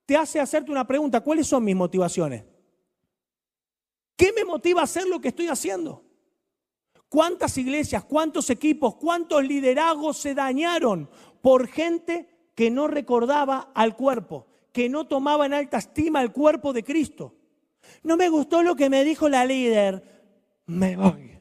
te 0.06 0.16
hace 0.16 0.40
hacerte 0.40 0.72
una 0.72 0.86
pregunta. 0.86 1.20
¿Cuáles 1.20 1.46
son 1.46 1.62
mis 1.62 1.76
motivaciones? 1.76 2.42
¿Qué 4.16 4.32
me 4.32 4.44
motiva 4.44 4.80
a 4.80 4.84
hacer 4.84 5.06
lo 5.06 5.20
que 5.20 5.28
estoy 5.28 5.48
haciendo? 5.48 6.02
¿Cuántas 7.10 7.58
iglesias, 7.58 8.04
cuántos 8.04 8.48
equipos, 8.48 8.94
cuántos 8.94 9.44
liderazgos 9.44 10.16
se 10.16 10.34
dañaron 10.34 11.10
por 11.42 11.66
gente 11.66 12.30
que 12.54 12.70
no 12.70 12.86
recordaba 12.88 13.70
al 13.74 13.94
cuerpo? 13.96 14.46
que 14.72 14.88
no 14.88 15.06
tomaba 15.06 15.46
en 15.46 15.54
alta 15.54 15.78
estima 15.78 16.22
el 16.22 16.32
cuerpo 16.32 16.72
de 16.72 16.84
Cristo. 16.84 17.34
No 18.02 18.16
me 18.16 18.28
gustó 18.28 18.62
lo 18.62 18.76
que 18.76 18.90
me 18.90 19.04
dijo 19.04 19.28
la 19.28 19.44
líder. 19.44 20.62
Me 20.66 20.96
voy. 20.96 21.38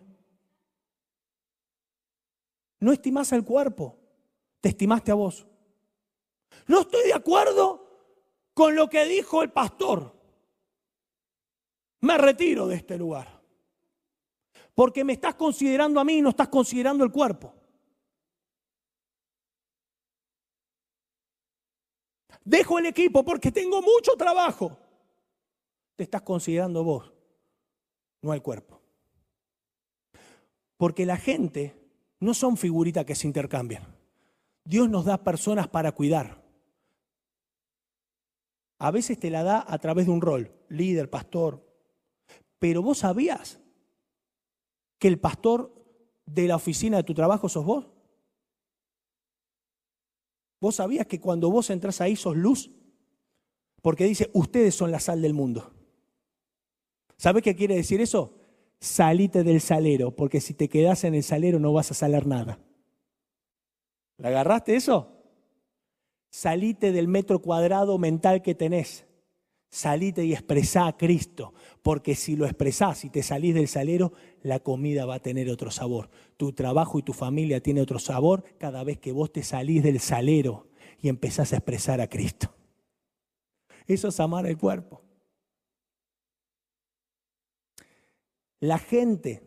No 2.80 2.92
estimas 2.94 3.34
al 3.34 3.44
cuerpo, 3.44 4.00
te 4.62 4.70
estimaste 4.70 5.12
a 5.12 5.16
vos. 5.16 5.46
No 6.68 6.82
estoy 6.82 7.08
de 7.08 7.14
acuerdo 7.14 7.86
con 8.54 8.74
lo 8.76 8.90
que 8.90 9.06
dijo 9.06 9.44
el 9.44 9.52
pastor. 9.52 10.16
Me 12.02 12.18
retiro 12.18 12.68
de 12.68 12.78
este 12.78 12.98
lugar. 12.98 13.39
Porque 14.80 15.04
me 15.04 15.12
estás 15.12 15.36
considerando 15.36 16.00
a 16.00 16.06
mí 16.06 16.20
y 16.20 16.22
no 16.22 16.30
estás 16.30 16.48
considerando 16.48 17.04
el 17.04 17.12
cuerpo. 17.12 17.54
Dejo 22.46 22.80
el 22.80 22.86
equipo 22.86 23.26
porque 23.26 23.52
tengo 23.52 23.82
mucho 23.82 24.14
trabajo. 24.18 24.80
Te 25.98 26.04
estás 26.04 26.22
considerando 26.22 26.82
vos, 26.86 27.12
no 28.22 28.34
el 28.34 28.42
cuerpo. 28.42 28.82
Porque 30.78 31.06
la 31.06 31.18
gente 31.18 31.76
no 32.22 32.34
son 32.34 32.56
figuritas 32.56 33.04
que 33.04 33.16
se 33.16 33.28
intercambian. 33.28 33.84
Dios 34.64 34.90
nos 34.90 35.04
da 35.04 35.26
personas 35.26 35.68
para 35.68 35.92
cuidar. 35.92 36.42
A 38.78 38.92
veces 38.92 39.20
te 39.20 39.30
la 39.30 39.44
da 39.44 39.66
a 39.68 39.78
través 39.80 40.06
de 40.06 40.14
un 40.14 40.22
rol, 40.22 40.54
líder, 40.70 41.10
pastor. 41.10 41.70
Pero 42.60 42.82
vos 42.82 43.00
sabías 43.00 43.60
que 45.00 45.08
el 45.08 45.20
pastor 45.20 45.74
de 46.26 46.48
la 46.48 46.58
oficina 46.58 46.98
de 46.98 47.04
tu 47.04 47.14
trabajo 47.14 47.50
sos 47.50 47.66
vos. 47.66 47.88
¿Vos 50.62 50.76
sabías 50.76 51.08
que 51.08 51.20
cuando 51.20 51.50
vos 51.50 51.70
entras 51.70 52.02
ahí 52.02 52.16
sos 52.16 52.36
luz? 52.36 52.70
Porque 53.82 54.04
dice, 54.04 54.30
ustedes 54.34 54.76
son 54.76 54.92
la 54.92 55.00
sal 55.00 55.22
del 55.22 55.34
mundo. 55.34 55.74
¿Sabes 57.18 57.42
qué 57.42 57.56
quiere 57.56 57.76
decir 57.76 58.02
eso? 58.02 58.40
salite 58.80 59.44
del 59.44 59.62
salero, 59.62 60.16
porque 60.16 60.42
si 60.42 60.54
te 60.54 60.70
quedas 60.70 61.04
en 61.04 61.16
el 61.16 61.24
salero 61.24 61.60
no 61.60 61.74
vas 61.74 61.92
a 61.92 61.94
salir 61.94 62.26
nada. 62.26 62.60
¿La 64.18 64.30
agarraste 64.30 64.76
eso? 64.76 65.16
Salite 66.30 66.92
del 66.92 67.08
metro 67.08 67.42
cuadrado 67.42 67.98
mental 67.98 68.42
que 68.42 68.56
tenés. 68.56 69.06
Salite 69.70 70.26
y 70.26 70.34
expresá 70.34 70.88
a 70.88 70.98
Cristo, 70.98 71.54
porque 71.84 72.16
si 72.16 72.36
lo 72.36 72.46
expresás 72.46 73.06
y 73.06 73.10
te 73.10 73.22
salís 73.22 73.54
del 73.54 73.68
salero, 73.68 74.14
la 74.42 74.60
comida 74.60 75.06
va 75.06 75.16
a 75.16 75.22
tener 75.22 75.50
otro 75.50 75.70
sabor. 75.70 76.10
Tu 76.38 76.54
trabajo 76.54 76.98
y 76.98 77.04
tu 77.04 77.14
familia 77.14 77.62
tiene 77.62 77.82
otro 77.82 78.00
sabor 78.00 78.44
cada 78.58 78.84
vez 78.84 79.00
que 79.00 79.12
vos 79.12 79.32
te 79.32 79.44
salís 79.44 79.84
del 79.84 80.00
salero 80.00 80.68
y 81.02 81.08
empezás 81.08 81.54
a 81.54 81.58
expresar 81.58 82.02
a 82.02 82.08
Cristo. 82.08 82.54
Eso 83.86 84.08
es 84.08 84.20
amar 84.20 84.48
el 84.48 84.58
cuerpo. 84.58 85.02
La 88.60 88.78
gente 88.78 89.44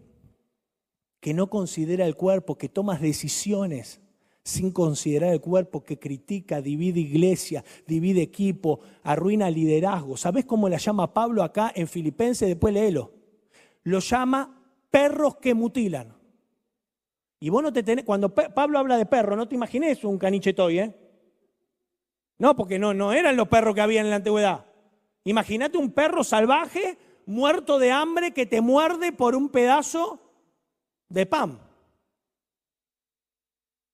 que 1.21 1.35
no 1.35 1.51
considera 1.51 2.07
el 2.07 2.17
cuerpo, 2.17 2.57
que 2.57 2.69
toma 2.69 2.99
decisiones 2.99 4.01
sin 4.44 4.72
considerar 4.72 5.33
el 5.33 5.40
cuerpo, 5.40 5.85
que 5.85 5.98
critica, 5.98 6.61
divide 6.61 7.00
iglesia, 7.00 7.64
divide 7.87 8.22
equipo, 8.22 8.81
arruina 9.02 9.48
liderazgo. 9.50 10.16
¿Sabes 10.16 10.44
cómo 10.44 10.68
la 10.68 10.78
llama 10.78 11.14
Pablo 11.14 11.42
acá 11.42 11.72
en 11.74 11.87
Filipenses? 11.87 12.48
Después 12.48 12.74
léelo. 12.74 13.12
Lo 13.85 14.00
llama 14.00 14.61
perros 14.90 15.37
que 15.37 15.55
mutilan. 15.55 16.14
Y 17.40 17.48
vos 17.48 17.62
no 17.62 17.72
te 17.72 17.83
tenés, 17.83 18.05
cuando 18.05 18.33
Pablo 18.33 18.78
habla 18.78 18.96
de 18.96 19.07
perro, 19.07 19.37
no 19.37 19.48
te 19.48 19.55
imagines 19.55 20.05
un 20.05 20.18
caniche 20.18 20.52
toy, 20.52 20.78
¿eh? 20.78 20.94
No, 22.38 22.57
porque 22.57 22.78
no, 22.78 22.94
no 22.94 23.12
eran 23.12 23.37
los 23.37 23.48
perros 23.48 23.74
que 23.74 23.81
había 23.81 24.00
en 24.00 24.11
la 24.11 24.16
antigüedad. 24.16 24.66
Imagínate 25.24 25.78
un 25.78 25.92
perro 25.92 26.24
salvaje, 26.24 26.98
muerto 27.26 27.78
de 27.78 27.92
hambre, 27.92 28.33
que 28.33 28.46
te 28.46 28.61
muerde 28.61 29.12
por 29.12 29.37
un 29.37 29.48
pedazo 29.48 30.20
de 31.09 31.26
pan. 31.26 31.61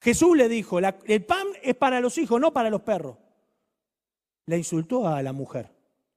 Jesús 0.00 0.36
le 0.36 0.48
dijo, 0.48 0.78
el 0.78 1.24
pan 1.24 1.46
es 1.62 1.74
para 1.74 2.00
los 2.00 2.18
hijos, 2.18 2.40
no 2.40 2.52
para 2.52 2.70
los 2.70 2.82
perros. 2.82 3.16
Le 4.46 4.56
insultó 4.56 5.08
a 5.08 5.22
la 5.22 5.32
mujer. 5.32 5.70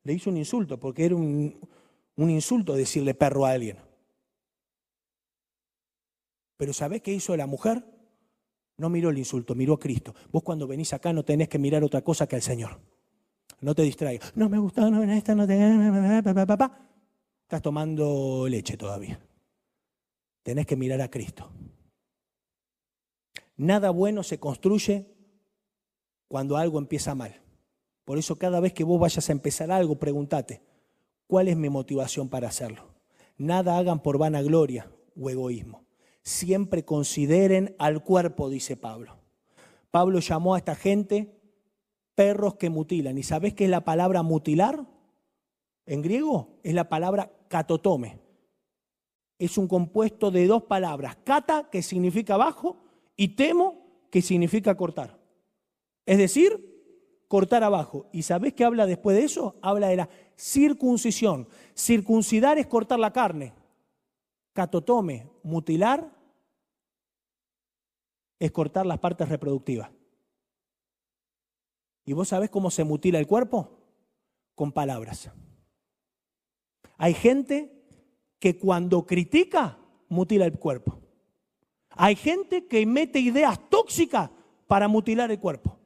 Le 0.03 0.13
hizo 0.13 0.29
un 0.29 0.37
insulto, 0.37 0.79
porque 0.79 1.05
era 1.05 1.15
un, 1.15 1.59
insulto 2.17 2.73
decirle 2.73 3.13
perro 3.13 3.45
a 3.45 3.51
alguien. 3.51 3.77
Pero 6.57 6.73
¿sabés 6.73 7.01
qué 7.01 7.11
hizo 7.11 7.35
la 7.35 7.47
mujer? 7.47 7.83
No 8.77 8.89
miró 8.89 9.09
el 9.09 9.17
insulto, 9.17 9.55
miró 9.55 9.73
a 9.73 9.79
Cristo. 9.79 10.13
Vos 10.31 10.43
cuando 10.43 10.67
venís 10.67 10.93
acá 10.93 11.11
no 11.11 11.25
tenés 11.25 11.49
que 11.49 11.59
mirar 11.59 11.83
otra 11.83 12.01
cosa 12.01 12.27
que 12.27 12.35
al 12.35 12.41
Señor. 12.41 12.79
No 13.61 13.75
te 13.75 13.81
distraigas. 13.83 14.31
No 14.35 14.49
me 14.49 14.57
gusta, 14.57 14.89
no, 14.89 15.03
esta 15.03 15.35
no 15.35 15.45
te... 15.45 15.55
Estás 17.43 17.61
tomando 17.61 18.47
leche 18.47 18.77
todavía. 18.77 19.19
Tenés 20.41 20.65
que 20.65 20.75
mirar 20.75 21.01
a 21.01 21.11
Cristo. 21.11 21.51
Nada 23.61 23.91
bueno 23.91 24.23
se 24.23 24.39
construye 24.39 25.05
cuando 26.27 26.57
algo 26.57 26.79
empieza 26.79 27.13
mal. 27.13 27.43
Por 28.05 28.17
eso 28.17 28.35
cada 28.35 28.59
vez 28.59 28.73
que 28.73 28.83
vos 28.83 28.99
vayas 28.99 29.29
a 29.29 29.31
empezar 29.33 29.69
algo, 29.69 29.99
pregúntate, 29.99 30.63
¿cuál 31.27 31.47
es 31.47 31.55
mi 31.55 31.69
motivación 31.69 32.27
para 32.27 32.47
hacerlo? 32.47 32.87
Nada 33.37 33.77
hagan 33.77 34.01
por 34.01 34.17
vanagloria 34.17 34.91
o 35.15 35.29
egoísmo. 35.29 35.85
Siempre 36.23 36.85
consideren 36.85 37.75
al 37.77 38.03
cuerpo, 38.03 38.49
dice 38.49 38.77
Pablo. 38.77 39.19
Pablo 39.91 40.21
llamó 40.21 40.55
a 40.55 40.57
esta 40.57 40.73
gente 40.73 41.39
perros 42.15 42.55
que 42.55 42.71
mutilan. 42.71 43.15
¿Y 43.19 43.21
sabés 43.21 43.53
qué 43.53 43.65
es 43.65 43.69
la 43.69 43.85
palabra 43.85 44.23
mutilar? 44.23 44.87
En 45.85 46.01
griego 46.01 46.57
es 46.63 46.73
la 46.73 46.89
palabra 46.89 47.31
catotome. 47.47 48.21
Es 49.37 49.59
un 49.59 49.67
compuesto 49.67 50.31
de 50.31 50.47
dos 50.47 50.63
palabras. 50.63 51.15
Kata, 51.23 51.69
que 51.69 51.83
significa 51.83 52.33
abajo, 52.33 52.77
y 53.15 53.35
temo 53.35 54.07
que 54.09 54.21
significa 54.21 54.75
cortar. 54.75 55.19
Es 56.05 56.17
decir, 56.17 56.71
cortar 57.27 57.63
abajo. 57.63 58.09
¿Y 58.11 58.23
sabés 58.23 58.53
qué 58.53 58.65
habla 58.65 58.85
después 58.85 59.15
de 59.15 59.23
eso? 59.23 59.57
Habla 59.61 59.87
de 59.87 59.95
la 59.95 60.09
circuncisión. 60.35 61.47
Circuncidar 61.75 62.57
es 62.57 62.67
cortar 62.67 62.99
la 62.99 63.13
carne. 63.13 63.53
Catotome, 64.53 65.29
mutilar, 65.43 66.11
es 68.37 68.51
cortar 68.51 68.85
las 68.85 68.99
partes 68.99 69.29
reproductivas. 69.29 69.91
¿Y 72.03 72.13
vos 72.13 72.27
sabés 72.27 72.49
cómo 72.49 72.71
se 72.71 72.83
mutila 72.83 73.19
el 73.19 73.27
cuerpo? 73.27 73.79
Con 74.55 74.71
palabras. 74.71 75.29
Hay 76.97 77.13
gente 77.13 77.71
que 78.39 78.57
cuando 78.57 79.05
critica, 79.05 79.77
mutila 80.09 80.45
el 80.45 80.57
cuerpo. 80.57 81.00
Hay 81.91 82.15
gente 82.15 82.65
que 82.67 82.85
mete 82.85 83.19
ideas 83.19 83.59
tóxicas 83.69 84.29
para 84.67 84.87
mutilar 84.87 85.31
el 85.31 85.39
cuerpo. 85.39 85.77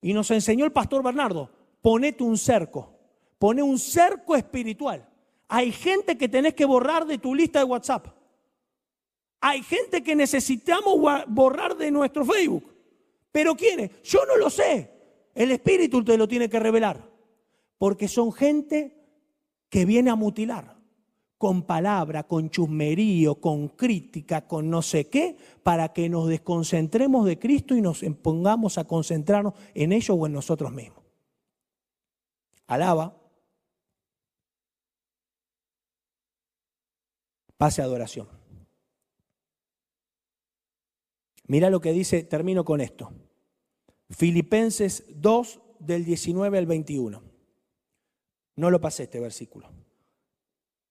Y 0.00 0.14
nos 0.14 0.30
enseñó 0.30 0.64
el 0.64 0.72
pastor 0.72 1.02
Bernardo, 1.02 1.50
ponete 1.82 2.24
un 2.24 2.38
cerco, 2.38 2.98
pone 3.38 3.62
un 3.62 3.78
cerco 3.78 4.34
espiritual. 4.34 5.06
Hay 5.48 5.72
gente 5.72 6.16
que 6.16 6.28
tenés 6.28 6.54
que 6.54 6.64
borrar 6.64 7.06
de 7.06 7.18
tu 7.18 7.34
lista 7.34 7.58
de 7.58 7.66
WhatsApp. 7.66 8.06
Hay 9.40 9.62
gente 9.62 10.02
que 10.02 10.16
necesitamos 10.16 10.94
borrar 11.28 11.76
de 11.76 11.90
nuestro 11.90 12.24
Facebook. 12.24 12.72
Pero 13.32 13.54
¿quiénes? 13.54 14.02
Yo 14.02 14.24
no 14.26 14.36
lo 14.36 14.48
sé. 14.48 14.90
El 15.34 15.50
Espíritu 15.50 16.04
te 16.04 16.16
lo 16.16 16.28
tiene 16.28 16.48
que 16.48 16.60
revelar. 16.60 17.08
Porque 17.78 18.08
son 18.08 18.32
gente 18.32 18.96
que 19.68 19.84
viene 19.84 20.10
a 20.10 20.14
mutilar 20.14 20.79
con 21.40 21.62
palabra, 21.62 22.24
con 22.24 22.50
chusmerío, 22.50 23.36
con 23.36 23.68
crítica, 23.68 24.46
con 24.46 24.68
no 24.68 24.82
sé 24.82 25.08
qué, 25.08 25.38
para 25.62 25.90
que 25.94 26.10
nos 26.10 26.28
desconcentremos 26.28 27.24
de 27.24 27.38
Cristo 27.38 27.74
y 27.74 27.80
nos 27.80 28.02
pongamos 28.20 28.76
a 28.76 28.84
concentrarnos 28.84 29.54
en 29.72 29.92
ello 29.92 30.12
o 30.16 30.26
en 30.26 30.34
nosotros 30.34 30.70
mismos. 30.70 31.02
Alaba. 32.66 33.16
Pase 37.56 37.80
adoración. 37.80 38.28
Mira 41.46 41.70
lo 41.70 41.80
que 41.80 41.94
dice, 41.94 42.22
termino 42.22 42.66
con 42.66 42.82
esto. 42.82 43.14
Filipenses 44.10 45.06
2 45.08 45.62
del 45.78 46.04
19 46.04 46.58
al 46.58 46.66
21. 46.66 47.22
No 48.56 48.70
lo 48.70 48.78
pasé 48.78 49.04
este 49.04 49.20
versículo. 49.20 49.79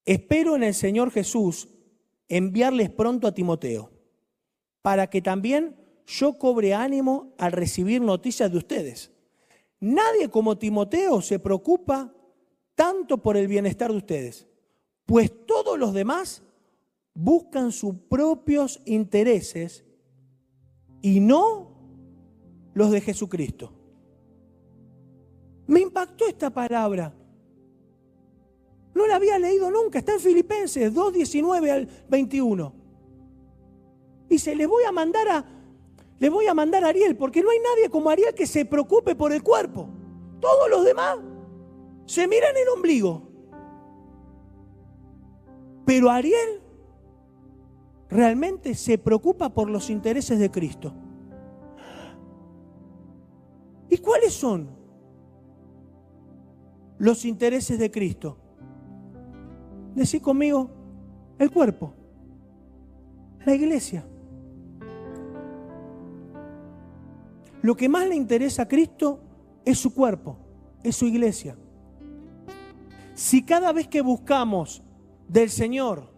Espero 0.10 0.56
en 0.56 0.63
el 0.63 0.74
Señor 0.74 1.12
Jesús 1.12 1.69
enviarles 2.28 2.89
pronto 2.89 3.28
a 3.28 3.32
Timoteo, 3.32 3.91
para 4.82 5.08
que 5.08 5.22
también 5.22 5.76
yo 6.08 6.39
cobre 6.39 6.74
ánimo 6.74 7.36
al 7.38 7.52
recibir 7.52 8.02
noticias 8.02 8.52
de 8.52 8.58
ustedes. 8.58 9.12
Nadie 9.80 10.28
como 10.30 10.58
Timoteo 10.58 11.22
se 11.22 11.38
preocupa 11.38 12.12
tanto 12.74 13.19
por 13.19 13.38
el 13.38 13.48
bienestar 13.48 13.91
de 13.91 13.98
ustedes, 13.98 14.48
pues 15.06 15.32
todos 15.45 15.78
los 15.78 15.93
demás 15.93 16.41
buscan 17.13 17.72
sus 17.72 17.93
propios 18.10 18.82
intereses 18.86 19.86
y 21.04 21.19
no 21.19 21.69
los 22.74 22.89
de 22.89 23.02
Jesucristo. 23.02 23.72
Me 25.67 25.82
impactó 25.82 26.26
esta 26.26 26.50
palabra. 26.50 27.15
No 28.99 29.07
la 29.07 29.15
había 29.15 29.39
leído 29.39 29.71
nunca, 29.71 29.99
está 29.99 30.15
en 30.15 30.19
Filipenses 30.19 30.93
2, 30.93 31.13
19 31.13 31.71
al 31.71 31.88
21. 32.09 32.73
Y 34.27 34.38
se 34.38 34.53
le 34.53 34.65
voy 34.65 34.83
a 34.83 34.91
mandar 34.91 35.25
a, 35.29 35.45
le 36.19 36.29
voy 36.29 36.47
a 36.47 36.53
mandar 36.53 36.83
a 36.83 36.89
Ariel, 36.89 37.15
porque 37.15 37.41
no 37.41 37.49
hay 37.49 37.59
nadie 37.59 37.89
como 37.89 38.09
Ariel 38.09 38.33
que 38.33 38.45
se 38.45 38.65
preocupe 38.65 39.15
por 39.15 39.31
el 39.31 39.41
cuerpo. 39.41 39.88
Todos 40.41 40.69
los 40.69 40.83
demás 40.83 41.17
se 42.07 42.27
miran 42.27 42.57
el 42.57 42.67
ombligo. 42.67 43.23
Pero 45.85 46.09
Ariel 46.09 46.62
realmente 48.09 48.75
se 48.75 48.97
preocupa 48.97 49.47
por 49.47 49.69
los 49.69 49.89
intereses 49.89 50.39
de 50.39 50.51
Cristo. 50.51 50.93
¿Y 53.89 53.97
cuáles 53.99 54.33
son 54.33 54.67
los 56.97 57.23
intereses 57.23 57.79
de 57.79 57.89
Cristo? 57.89 58.48
Decí 59.95 60.19
conmigo, 60.19 60.69
el 61.38 61.52
cuerpo, 61.52 61.93
la 63.45 63.56
iglesia. 63.56 64.06
Lo 67.62 67.75
que 67.75 67.89
más 67.89 68.08
le 68.08 68.15
interesa 68.15 68.63
a 68.63 68.67
Cristo 68.67 69.19
es 69.65 69.78
su 69.78 69.93
cuerpo, 69.93 70.38
es 70.84 70.95
su 70.95 71.06
iglesia. 71.06 71.58
Si 73.13 73.43
cada 73.43 73.73
vez 73.73 73.88
que 73.88 74.02
buscamos 74.02 74.82
del 75.28 75.49
Señor, 75.49 76.10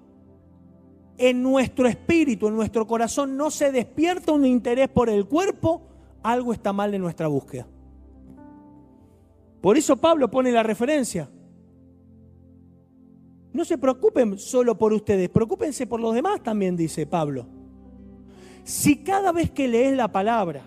en 1.17 1.43
nuestro 1.43 1.87
espíritu, 1.87 2.47
en 2.47 2.55
nuestro 2.55 2.87
corazón, 2.87 3.37
no 3.37 3.51
se 3.51 3.71
despierta 3.71 4.31
un 4.31 4.45
interés 4.45 4.89
por 4.89 5.09
el 5.09 5.27
cuerpo, 5.27 5.83
algo 6.23 6.53
está 6.53 6.73
mal 6.73 6.93
en 6.93 7.01
nuestra 7.01 7.27
búsqueda. 7.27 7.67
Por 9.61 9.77
eso 9.77 9.97
Pablo 9.97 10.29
pone 10.31 10.51
la 10.51 10.63
referencia. 10.63 11.29
No 13.53 13.65
se 13.65 13.77
preocupen 13.77 14.37
solo 14.39 14.77
por 14.77 14.93
ustedes, 14.93 15.29
preocúpense 15.29 15.85
por 15.85 15.99
los 15.99 16.13
demás 16.13 16.41
también, 16.41 16.77
dice 16.77 17.05
Pablo. 17.05 17.45
Si 18.63 19.03
cada 19.03 19.31
vez 19.31 19.51
que 19.51 19.67
lees 19.67 19.95
la 19.95 20.11
palabra, 20.11 20.63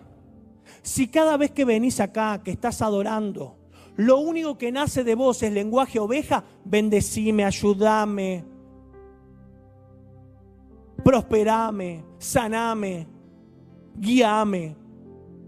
si 0.83 1.09
cada 1.09 1.37
vez 1.37 1.51
que 1.51 1.65
venís 1.65 2.01
acá, 2.01 2.43
que 2.43 2.51
estás 2.51 2.83
adorando, 2.83 3.57
lo 3.97 4.19
único 4.19 4.59
que 4.59 4.73
nace 4.73 5.05
de 5.05 5.15
vos 5.15 5.43
es 5.43 5.53
lenguaje 5.53 5.99
oveja, 5.99 6.45
bendecime, 6.65 7.45
ayúdame, 7.45 8.45
prosperame, 11.03 12.05
saname, 12.19 13.07
guíame. 13.97 14.77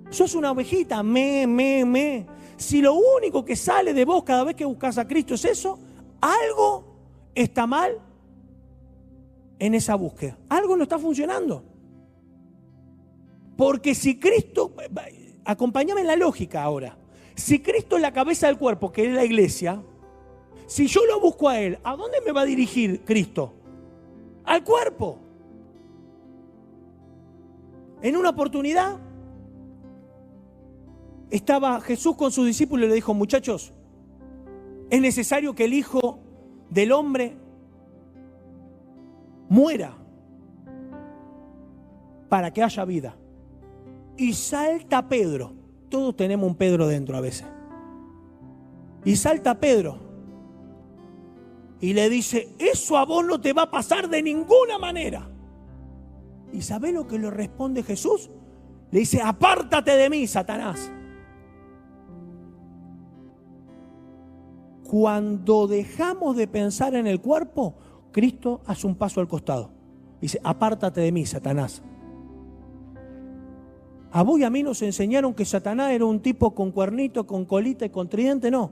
Sos 0.09 0.35
una 0.35 0.53
ovejita, 0.53 1.03
me, 1.03 1.47
me, 1.47 1.85
me. 1.85 2.27
Si 2.57 2.81
lo 2.81 2.95
único 2.95 3.45
que 3.45 3.57
sale 3.57 3.93
de 3.93 4.05
vos 4.05 4.23
cada 4.23 4.45
vez 4.45 4.55
que 4.55 4.65
buscas 4.65 4.97
a 4.97 5.07
Cristo 5.07 5.35
es 5.35 5.45
eso, 5.45 5.79
algo 6.21 6.96
está 7.37 7.67
mal 7.67 8.01
en 9.59 9.75
esa 9.75 9.95
búsqueda. 9.95 10.37
Algo 10.49 10.77
no 10.77 10.83
está 10.83 10.99
funcionando. 10.99 11.63
Porque 13.57 13.95
si 13.95 14.19
Cristo, 14.19 14.75
acompáñame 15.45 16.01
en 16.01 16.07
la 16.09 16.17
lógica 16.17 16.63
ahora, 16.63 16.97
si 17.35 17.61
Cristo 17.61 17.97
es 17.97 18.03
la 18.03 18.13
cabeza 18.13 18.49
del 18.49 18.59
cuerpo, 18.59 18.91
que 18.91 19.07
es 19.07 19.15
la 19.15 19.25
iglesia, 19.25 19.83
si 20.67 20.87
yo 20.87 21.05
lo 21.07 21.21
busco 21.21 21.49
a 21.49 21.61
Él, 21.61 21.79
¿a 21.85 21.95
dónde 21.95 22.19
me 22.25 22.33
va 22.33 22.41
a 22.41 22.45
dirigir 22.45 23.03
Cristo? 23.05 23.53
Al 24.45 24.65
cuerpo. 24.65 25.19
En 28.03 28.17
una 28.17 28.31
oportunidad 28.31 28.99
estaba 31.31 31.81
Jesús 31.81 32.17
con 32.17 32.33
sus 32.33 32.47
discípulos 32.47 32.87
y 32.87 32.89
le 32.89 32.95
dijo, 32.95 33.15
muchachos, 33.15 33.73
es 34.91 35.01
necesario 35.01 35.55
que 35.55 35.65
el 35.65 35.75
Hijo 35.75 36.26
del 36.71 36.93
Hombre 36.93 37.37
muera 39.49 39.97
para 42.29 42.53
que 42.53 42.63
haya 42.63 42.85
vida. 42.85 43.17
Y 44.17 44.33
salta 44.33 45.09
Pedro. 45.09 45.53
Todos 45.89 46.17
tenemos 46.17 46.49
un 46.49 46.57
Pedro 46.57 46.87
dentro 46.87 47.17
a 47.17 47.21
veces. 47.21 47.47
Y 49.05 49.17
salta 49.17 49.59
Pedro. 49.59 49.99
Y 51.81 51.93
le 51.93 52.09
dice, 52.09 52.49
eso 52.59 52.97
a 52.97 53.05
vos 53.05 53.25
no 53.25 53.41
te 53.41 53.53
va 53.53 53.63
a 53.63 53.71
pasar 53.71 54.09
de 54.09 54.23
ninguna 54.23 54.79
manera. 54.79 55.29
¿Y 56.53 56.63
sabe 56.63 56.91
lo 56.91 57.07
que 57.07 57.19
le 57.19 57.31
responde 57.31 57.83
Jesús? 57.83 58.31
Le 58.91 59.01
dice, 59.01 59.21
apártate 59.23 59.93
de 59.93 60.09
mí, 60.09 60.27
Satanás. 60.27 60.91
Cuando 64.89 65.67
dejamos 65.67 66.37
de 66.37 66.47
pensar 66.47 66.95
en 66.95 67.07
el 67.07 67.21
cuerpo, 67.21 67.75
Cristo 68.13 68.61
hace 68.67 68.87
un 68.87 68.95
paso 68.95 69.21
al 69.21 69.29
costado. 69.29 69.71
Dice, 70.21 70.41
apártate 70.43 71.01
de 71.01 71.13
mí, 71.13 71.27
Satanás. 71.27 71.83
A 74.13 74.23
vos 74.23 74.41
y 74.41 74.45
a 74.45 74.51
mí 74.51 74.63
nos 74.63 74.81
enseñaron 74.83 75.35
que 75.35 75.45
Satanás 75.45 75.91
era 75.91 76.05
un 76.05 76.21
tipo 76.21 76.55
con 76.55 76.71
cuernito, 76.71 77.27
con 77.27 77.45
colita 77.45 77.85
y 77.85 77.91
con 77.91 78.09
tridente, 78.09 78.51
no. 78.51 78.71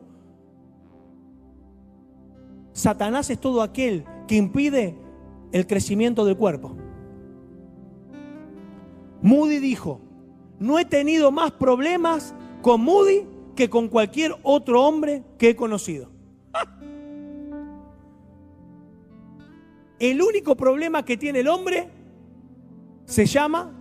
Satanás 2.73 3.29
es 3.31 3.39
todo 3.39 3.63
aquel 3.63 4.05
que 4.27 4.37
impide 4.37 4.97
el 5.53 5.67
crecimiento 5.67 6.25
del 6.25 6.37
cuerpo. 6.37 6.75
Moody 9.23 9.59
dijo, 9.59 10.01
no 10.59 10.79
he 10.79 10.85
tenido 10.85 11.31
más 11.31 11.53
problemas 11.53 12.35
con 12.63 12.83
Moody 12.83 13.27
que 13.55 13.71
con 13.71 13.89
cualquier 13.89 14.37
otro 14.43 14.83
hombre 14.83 15.23
que 15.39 15.51
he 15.51 15.57
conocido. 15.57 16.11
El 19.99 20.21
único 20.21 20.57
problema 20.57 21.05
que 21.05 21.17
tiene 21.17 21.41
el 21.41 21.49
hombre 21.49 21.89
se 23.07 23.27
llama 23.27 23.73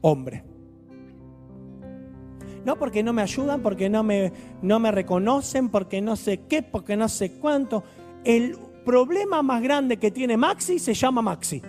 hombre. 0.00 0.44
No 2.64 2.76
porque 2.76 3.02
no 3.02 3.12
me 3.12 3.22
ayudan, 3.22 3.62
porque 3.62 3.88
no 3.88 4.02
me, 4.02 4.32
no 4.62 4.78
me 4.80 4.90
reconocen, 4.90 5.70
porque 5.70 6.00
no 6.00 6.16
sé 6.16 6.40
qué, 6.48 6.62
porque 6.62 6.96
no 6.96 7.08
sé 7.08 7.32
cuánto. 7.32 7.84
El 8.24 8.56
problema 8.84 9.42
más 9.42 9.62
grande 9.62 9.96
que 9.96 10.10
tiene 10.10 10.36
Maxi 10.36 10.78
se 10.78 10.94
llama 10.94 11.22
Maxi. 11.22 11.62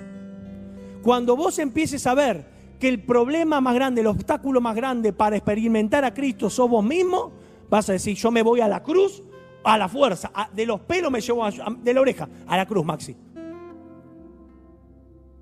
Cuando 1.01 1.35
vos 1.35 1.59
empieces 1.59 2.05
a 2.07 2.13
ver 2.13 2.50
que 2.81 2.89
el 2.89 3.03
problema 3.03 3.61
más 3.61 3.75
grande, 3.75 4.01
el 4.01 4.07
obstáculo 4.07 4.59
más 4.59 4.75
grande 4.75 5.13
para 5.13 5.35
experimentar 5.35 6.03
a 6.03 6.15
Cristo 6.15 6.49
sos 6.49 6.67
vos 6.67 6.83
mismo, 6.83 7.31
vas 7.69 7.87
a 7.89 7.93
decir, 7.93 8.17
yo 8.17 8.31
me 8.31 8.41
voy 8.41 8.59
a 8.59 8.67
la 8.67 8.81
cruz, 8.81 9.21
a 9.63 9.77
la 9.77 9.87
fuerza, 9.87 10.31
de 10.51 10.65
los 10.65 10.81
pelos 10.81 11.11
me 11.11 11.21
llevo 11.21 11.45
de 11.47 11.93
la 11.93 12.01
oreja, 12.01 12.27
a 12.47 12.57
la 12.57 12.65
cruz, 12.65 12.83
Maxi. 12.83 13.15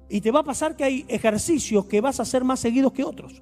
Y 0.10 0.19
te 0.19 0.32
va 0.32 0.41
a 0.41 0.43
pasar 0.43 0.75
que 0.75 0.84
hay 0.84 1.06
ejercicios 1.08 1.86
que 1.86 2.02
vas 2.02 2.19
a 2.19 2.23
hacer 2.23 2.43
más 2.43 2.60
seguidos 2.60 2.91
que 2.91 3.06
otros. 3.06 3.41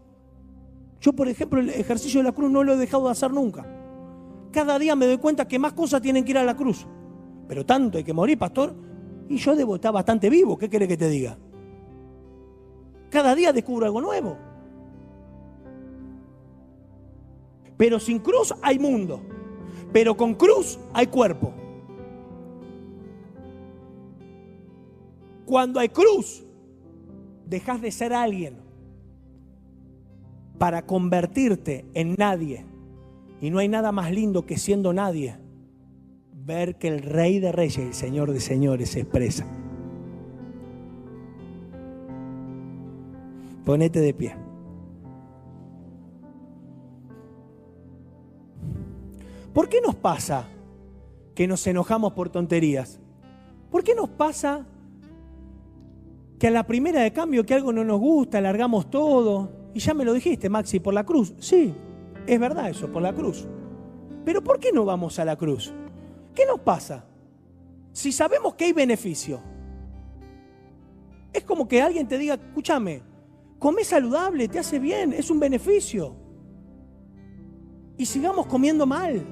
Yo, 1.01 1.13
por 1.13 1.27
ejemplo, 1.27 1.59
el 1.59 1.71
ejercicio 1.71 2.19
de 2.19 2.25
la 2.25 2.33
cruz 2.33 2.51
no 2.51 2.63
lo 2.63 2.73
he 2.73 2.77
dejado 2.77 3.05
de 3.05 3.11
hacer 3.13 3.31
nunca. 3.33 3.65
Cada 4.51 4.77
día 4.77 4.95
me 4.95 5.07
doy 5.07 5.17
cuenta 5.17 5.47
que 5.47 5.57
más 5.57 5.73
cosas 5.73 6.03
tienen 6.03 6.23
que 6.23 6.31
ir 6.31 6.37
a 6.37 6.43
la 6.43 6.55
cruz. 6.55 6.85
Pero 7.47 7.65
tanto 7.65 7.97
hay 7.97 8.03
que 8.03 8.13
morir, 8.13 8.37
pastor. 8.37 8.75
Y 9.27 9.37
yo 9.37 9.55
debo 9.55 9.75
estar 9.75 9.91
bastante 9.91 10.29
vivo. 10.29 10.55
¿Qué 10.55 10.69
quiere 10.69 10.87
que 10.87 10.97
te 10.97 11.09
diga? 11.09 11.37
Cada 13.09 13.35
día 13.35 13.53
descubro 13.53 13.85
algo 13.85 14.01
nuevo. 14.01 14.37
Pero 17.77 17.99
sin 17.99 18.19
cruz 18.19 18.53
hay 18.61 18.79
mundo. 18.79 19.21
Pero 19.93 20.17
con 20.17 20.33
cruz 20.33 20.79
hay 20.93 21.07
cuerpo. 21.07 21.53
Cuando 25.45 25.79
hay 25.79 25.89
cruz, 25.89 26.43
dejas 27.45 27.81
de 27.81 27.91
ser 27.91 28.13
alguien 28.13 28.57
para 30.57 30.85
convertirte 30.85 31.85
en 31.93 32.15
nadie. 32.17 32.65
Y 33.39 33.49
no 33.49 33.59
hay 33.59 33.67
nada 33.67 33.91
más 33.91 34.11
lindo 34.11 34.45
que 34.45 34.57
siendo 34.57 34.91
nadie, 34.93 35.37
ver 36.33 36.77
que 36.77 36.87
el 36.87 36.99
Rey 36.99 37.39
de 37.39 37.51
Reyes, 37.51 37.77
el 37.77 37.93
Señor 37.93 38.33
de 38.33 38.39
Señores, 38.39 38.89
se 38.89 39.01
expresa. 39.01 39.45
Ponete 43.67 43.99
de 43.99 44.13
pie. 44.13 44.33
¿Por 49.53 49.67
qué 49.67 49.81
nos 49.81 49.93
pasa 49.93 50.47
que 51.35 51.47
nos 51.47 51.67
enojamos 51.67 52.13
por 52.13 52.29
tonterías? 52.29 53.01
¿Por 53.69 53.83
qué 53.83 53.93
nos 53.93 54.07
pasa 54.07 54.65
que 56.39 56.47
a 56.47 56.51
la 56.51 56.65
primera 56.65 57.01
de 57.01 57.11
cambio 57.11 57.45
que 57.45 57.55
algo 57.55 57.73
no 57.73 57.83
nos 57.83 57.99
gusta, 57.99 58.39
largamos 58.39 58.89
todo? 58.89 59.51
Y 59.73 59.79
ya 59.81 59.93
me 59.93 60.05
lo 60.05 60.13
dijiste, 60.13 60.47
Maxi, 60.47 60.79
por 60.79 60.93
la 60.93 61.05
cruz. 61.05 61.33
Sí, 61.37 61.73
es 62.25 62.39
verdad 62.39 62.69
eso, 62.69 62.89
por 62.89 63.01
la 63.01 63.11
cruz. 63.11 63.49
Pero 64.23 64.41
¿por 64.41 64.61
qué 64.61 64.71
no 64.71 64.85
vamos 64.85 65.19
a 65.19 65.25
la 65.25 65.35
cruz? 65.35 65.73
¿Qué 66.33 66.45
nos 66.45 66.61
pasa? 66.61 67.03
Si 67.91 68.13
sabemos 68.13 68.55
que 68.55 68.63
hay 68.63 68.71
beneficio. 68.71 69.41
Es 71.33 71.43
como 71.43 71.67
que 71.67 71.81
alguien 71.81 72.07
te 72.07 72.17
diga, 72.17 72.35
escúchame, 72.35 73.01
Come 73.59 73.83
saludable, 73.83 74.47
te 74.47 74.59
hace 74.59 74.79
bien, 74.79 75.13
es 75.13 75.29
un 75.29 75.39
beneficio. 75.39 76.15
Y 77.97 78.05
sigamos 78.05 78.45
comiendo 78.45 78.85
mal. 78.85 79.25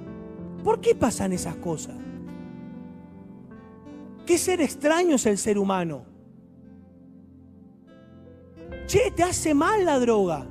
¿Por 0.63 0.81
qué 0.81 0.95
pasan 0.95 1.33
esas 1.33 1.55
cosas? 1.57 1.95
¿Qué 4.25 4.37
ser 4.39 4.61
extraño 4.61 5.15
es 5.15 5.25
el 5.27 5.37
ser 5.37 5.59
humano? 5.59 6.05
Che, 8.87 9.11
te 9.11 9.23
hace 9.23 9.53
mal 9.53 9.85
la 9.85 9.99
droga. 9.99 10.47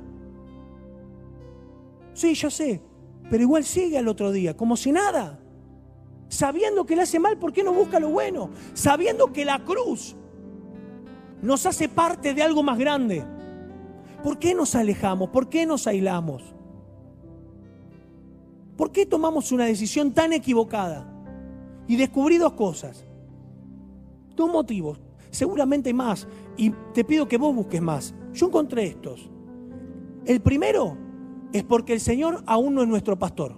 Sí, 2.13 2.33
yo 2.33 2.49
sé, 2.49 2.81
pero 3.29 3.43
igual 3.43 3.65
sigue 3.65 3.97
al 3.97 4.07
otro 4.07 4.31
día, 4.31 4.55
como 4.55 4.77
si 4.77 4.93
nada. 4.93 5.39
Sabiendo 6.29 6.85
que 6.85 6.95
le 6.95 7.01
hace 7.01 7.19
mal, 7.19 7.37
¿por 7.37 7.51
qué 7.51 7.63
no 7.63 7.73
busca 7.73 7.99
lo 7.99 8.09
bueno? 8.09 8.51
Sabiendo 8.73 9.33
que 9.33 9.43
la 9.43 9.63
cruz 9.63 10.15
nos 11.41 11.65
hace 11.65 11.89
parte 11.89 12.33
de 12.33 12.41
algo 12.41 12.63
más 12.63 12.77
grande. 12.77 13.34
¿Por 14.25 14.39
qué 14.39 14.55
nos 14.55 14.73
alejamos? 14.73 15.29
¿Por 15.29 15.49
qué 15.49 15.67
nos 15.67 15.85
aislamos? 15.85 16.41
¿Por 18.75 18.91
qué 18.91 19.05
tomamos 19.05 19.51
una 19.51 19.65
decisión 19.65 20.15
tan 20.15 20.33
equivocada? 20.33 21.07
Y 21.87 21.95
descubrí 21.95 22.39
dos 22.39 22.53
cosas. 22.53 23.05
Dos 24.35 24.51
motivos. 24.51 24.99
Seguramente 25.29 25.89
hay 25.89 25.93
más. 25.93 26.27
Y 26.57 26.71
te 26.91 27.03
pido 27.03 27.27
que 27.27 27.37
vos 27.37 27.53
busques 27.53 27.79
más. 27.83 28.15
Yo 28.33 28.47
encontré 28.47 28.87
estos. 28.87 29.29
El 30.25 30.41
primero 30.41 30.97
es 31.53 31.63
porque 31.63 31.93
el 31.93 31.99
Señor 31.99 32.41
aún 32.47 32.73
no 32.73 32.81
es 32.81 32.87
nuestro 32.87 33.19
pastor. 33.19 33.55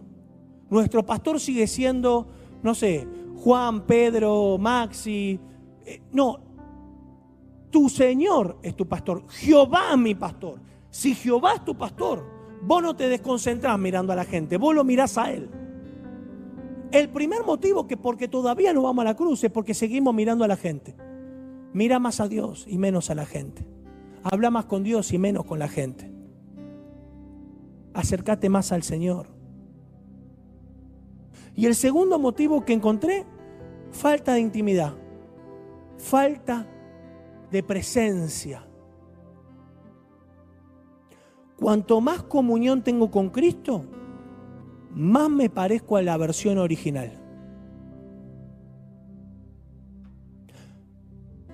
Nuestro 0.70 1.06
pastor 1.06 1.40
sigue 1.40 1.66
siendo, 1.68 2.28
no 2.62 2.76
sé, 2.76 3.08
Juan, 3.38 3.86
Pedro, 3.86 4.58
Maxi. 4.58 5.40
Eh, 5.86 6.02
no, 6.12 6.42
tu 7.70 7.90
Señor 7.90 8.58
es 8.62 8.76
tu 8.76 8.88
pastor. 8.88 9.24
Jehová 9.30 9.92
es 9.92 9.98
mi 9.98 10.16
pastor. 10.16 10.60
Si 10.90 11.14
Jehová 11.14 11.54
es 11.56 11.66
tu 11.66 11.78
pastor, 11.78 12.26
vos 12.62 12.82
no 12.82 12.96
te 12.96 13.10
desconcentrás 13.10 13.78
mirando 13.78 14.14
a 14.14 14.16
la 14.16 14.26
gente, 14.26 14.58
vos 14.58 14.74
lo 14.74 14.84
mirás 14.84 15.18
a 15.18 15.32
Él. 15.32 15.50
El 16.92 17.10
primer 17.10 17.44
motivo 17.44 17.86
que 17.86 17.98
porque 17.98 18.28
todavía 18.28 18.74
no 18.74 18.84
vamos 18.84 19.04
a 19.04 19.10
la 19.10 19.16
cruz 19.16 19.44
es 19.44 19.52
porque 19.52 19.74
seguimos 19.74 20.14
mirando 20.14 20.46
a 20.46 20.48
la 20.48 20.56
gente. 20.56 20.96
Mira 21.74 22.00
más 22.00 22.22
a 22.22 22.28
Dios 22.28 22.66
y 22.68 22.78
menos 22.78 23.10
a 23.10 23.16
la 23.16 23.26
gente. 23.26 23.68
Habla 24.24 24.50
más 24.50 24.66
con 24.66 24.84
Dios 24.84 25.12
y 25.12 25.18
menos 25.18 25.46
con 25.46 25.60
la 25.60 25.68
gente. 25.68 26.12
Acércate 27.94 28.50
más 28.50 28.72
al 28.72 28.84
Señor. 28.84 29.28
Y 31.56 31.66
el 31.66 31.76
segundo 31.76 32.20
motivo 32.20 32.64
que 32.64 32.74
encontré, 32.74 33.26
falta 33.92 34.34
de 34.34 34.42
intimidad, 34.42 34.94
falta 35.98 36.68
de 37.52 37.64
presencia. 37.64 38.64
Cuanto 41.58 42.02
más 42.02 42.24
comunión 42.24 42.84
tengo 42.84 43.10
con 43.10 43.30
Cristo, 43.30 43.84
más 44.94 45.30
me 45.30 45.50
parezco 45.50 45.98
a 45.98 46.02
la 46.02 46.18
versión 46.18 46.58
original. 46.58 47.12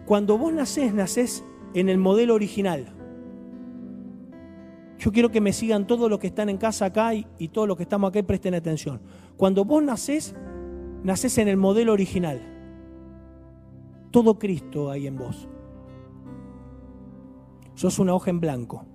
Cuando 0.05 0.37
vos 0.37 0.51
nacés, 0.51 0.93
nacés 0.93 1.43
en 1.73 1.89
el 1.89 1.97
modelo 1.97 2.35
original. 2.35 2.93
Yo 4.99 5.11
quiero 5.11 5.31
que 5.31 5.41
me 5.41 5.53
sigan 5.53 5.87
todos 5.87 6.09
los 6.09 6.19
que 6.19 6.27
están 6.27 6.49
en 6.49 6.57
casa 6.57 6.85
acá 6.85 7.13
y, 7.13 7.47
todos 7.49 7.67
los 7.67 7.77
que 7.77 7.83
estamos 7.83 8.09
acá 8.09 8.21
presten 8.23 8.53
atención. 8.53 9.01
Cuando 9.37 9.65
vos 9.65 9.83
nacés, 9.83 10.35
nacés 11.03 11.37
en 11.37 11.47
el 11.47 11.57
modelo 11.57 11.93
original. 11.93 12.41
Todo 14.11 14.37
Cristo 14.37 14.91
hay 14.91 15.07
en 15.07 15.17
vos. 15.17 15.49
Sos 17.75 17.99
una 17.99 18.13
hoja 18.13 18.29
en 18.29 18.39
blanco. 18.39 18.85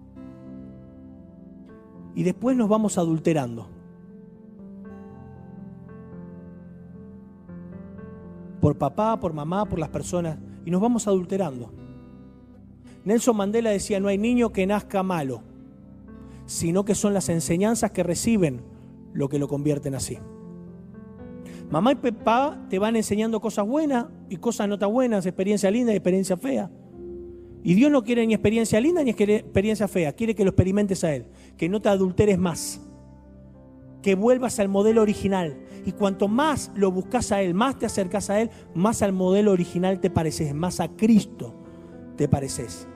Y 2.15 2.23
después 2.23 2.57
nos 2.57 2.69
vamos 2.69 2.99
adulterando. 2.99 3.69
Por 8.61 8.77
papá, 8.77 9.21
por 9.21 9.33
mamá, 9.33 9.67
por 9.67 9.79
las 9.79 9.89
personas. 9.89 10.39
Y 10.65 10.71
nos 10.71 10.81
vamos 10.81 11.07
adulterando. 11.07 11.73
Nelson 13.05 13.37
Mandela 13.37 13.71
decía, 13.71 14.01
no 14.01 14.09
hay 14.09 14.19
niño 14.19 14.53
que 14.53 14.67
nazca 14.67 15.03
malo, 15.03 15.43
sino 16.45 16.85
que 16.85 16.95
son 16.95 17.15
las 17.15 17.29
enseñanzas 17.29 17.91
que 17.93 18.03
reciben 18.03 18.63
lo 19.13 19.29
que 19.29 19.39
lo 19.39 19.49
convierten 19.49 19.95
así. 19.95 20.19
Mamá 21.71 21.93
y 21.93 21.95
papá 21.97 22.67
te 22.69 22.79
van 22.79 22.97
enseñando 22.97 23.41
cosas 23.41 23.67
buenas 23.67 24.07
y 24.29 24.37
cosas 24.37 24.69
no 24.69 24.79
tan 24.79 24.93
buenas, 24.93 25.27
experiencia 25.27 25.71
linda 25.71 25.93
y 25.93 25.97
experiencia 25.97 26.37
fea. 26.37 26.71
Y 27.63 27.75
Dios 27.75 27.91
no 27.91 28.05
quiere 28.05 28.27
ni 28.27 28.35
experiencia 28.35 28.81
linda 28.81 29.03
ni 29.03 29.11
experiencia 29.11 29.89
fea, 29.89 30.13
quiere 30.13 30.35
que 30.35 30.45
lo 30.45 30.51
experimentes 30.51 31.03
a 31.05 31.15
Él, 31.15 31.27
que 31.57 31.69
no 31.69 31.81
te 31.81 31.89
adulteres 31.89 32.39
más, 32.39 32.81
que 34.03 34.15
vuelvas 34.15 34.59
al 34.61 34.69
modelo 34.69 35.03
original. 35.03 35.59
Y 35.85 35.93
cuanto 35.93 36.29
más 36.29 36.71
lo 36.75 36.91
buscas 36.93 37.33
a 37.33 37.43
Él, 37.43 37.55
más 37.55 37.79
te 37.79 37.87
acercas 37.87 38.31
a 38.31 38.41
Él, 38.41 38.51
más 38.75 39.03
al 39.03 39.13
modelo 39.13 39.53
original 39.53 40.01
te 40.01 40.11
pareces, 40.11 40.55
más 40.55 40.81
a 40.81 40.89
Cristo 40.89 41.55
te 42.17 42.29
pareces. 42.29 42.87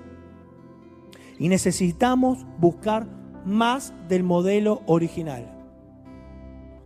Y 1.38 1.48
necesitamos 1.48 2.46
buscar 2.58 3.06
más 3.44 3.92
del 4.08 4.22
modelo 4.22 4.82
original. 4.86 5.58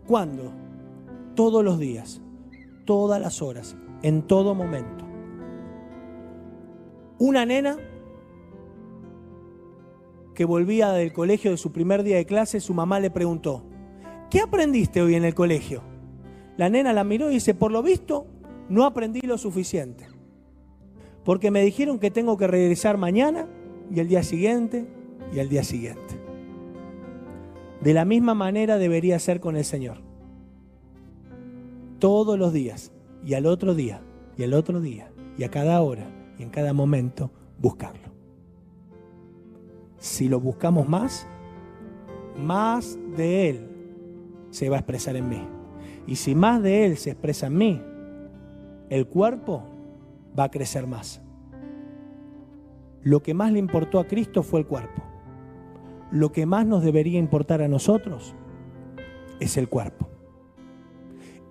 ¿Cuándo? 0.06 0.52
Todos 1.34 1.64
los 1.64 1.78
días, 1.78 2.22
todas 2.84 3.20
las 3.20 3.42
horas, 3.42 3.76
en 4.02 4.22
todo 4.22 4.54
momento. 4.54 5.05
Una 7.18 7.46
nena 7.46 7.78
que 10.34 10.44
volvía 10.44 10.90
del 10.92 11.14
colegio 11.14 11.50
de 11.50 11.56
su 11.56 11.72
primer 11.72 12.02
día 12.02 12.16
de 12.16 12.26
clase, 12.26 12.60
su 12.60 12.74
mamá 12.74 13.00
le 13.00 13.10
preguntó, 13.10 13.62
¿qué 14.30 14.40
aprendiste 14.40 15.00
hoy 15.00 15.14
en 15.14 15.24
el 15.24 15.34
colegio? 15.34 15.82
La 16.58 16.68
nena 16.68 16.92
la 16.92 17.04
miró 17.04 17.30
y 17.30 17.34
dice, 17.34 17.54
por 17.54 17.72
lo 17.72 17.82
visto, 17.82 18.26
no 18.68 18.84
aprendí 18.84 19.20
lo 19.22 19.38
suficiente. 19.38 20.06
Porque 21.24 21.50
me 21.50 21.62
dijeron 21.62 21.98
que 21.98 22.10
tengo 22.10 22.36
que 22.36 22.46
regresar 22.46 22.98
mañana 22.98 23.48
y 23.90 24.00
el 24.00 24.08
día 24.08 24.22
siguiente 24.22 24.86
y 25.34 25.38
el 25.38 25.48
día 25.48 25.64
siguiente. 25.64 26.20
De 27.80 27.94
la 27.94 28.04
misma 28.04 28.34
manera 28.34 28.76
debería 28.78 29.18
ser 29.18 29.40
con 29.40 29.56
el 29.56 29.64
Señor. 29.64 29.98
Todos 31.98 32.38
los 32.38 32.52
días 32.52 32.92
y 33.24 33.34
al 33.34 33.46
otro 33.46 33.74
día 33.74 34.02
y 34.36 34.42
al 34.42 34.52
otro 34.52 34.80
día 34.80 35.10
y 35.38 35.44
a 35.44 35.50
cada 35.50 35.80
hora 35.80 36.15
y 36.38 36.42
en 36.42 36.50
cada 36.50 36.72
momento 36.72 37.30
buscarlo. 37.58 38.08
Si 39.98 40.28
lo 40.28 40.40
buscamos 40.40 40.88
más, 40.88 41.26
más 42.36 42.98
de 43.16 43.50
Él 43.50 43.68
se 44.50 44.68
va 44.68 44.76
a 44.76 44.80
expresar 44.80 45.16
en 45.16 45.28
mí. 45.28 45.42
Y 46.06 46.16
si 46.16 46.34
más 46.34 46.62
de 46.62 46.86
Él 46.86 46.96
se 46.96 47.10
expresa 47.10 47.46
en 47.46 47.56
mí, 47.56 47.82
el 48.90 49.06
cuerpo 49.06 49.64
va 50.38 50.44
a 50.44 50.50
crecer 50.50 50.86
más. 50.86 51.20
Lo 53.02 53.22
que 53.22 53.34
más 53.34 53.52
le 53.52 53.58
importó 53.58 53.98
a 53.98 54.06
Cristo 54.06 54.42
fue 54.42 54.60
el 54.60 54.66
cuerpo. 54.66 55.02
Lo 56.10 56.32
que 56.32 56.46
más 56.46 56.66
nos 56.66 56.82
debería 56.82 57.18
importar 57.18 57.62
a 57.62 57.68
nosotros 57.68 58.34
es 59.40 59.56
el 59.56 59.68
cuerpo. 59.68 60.08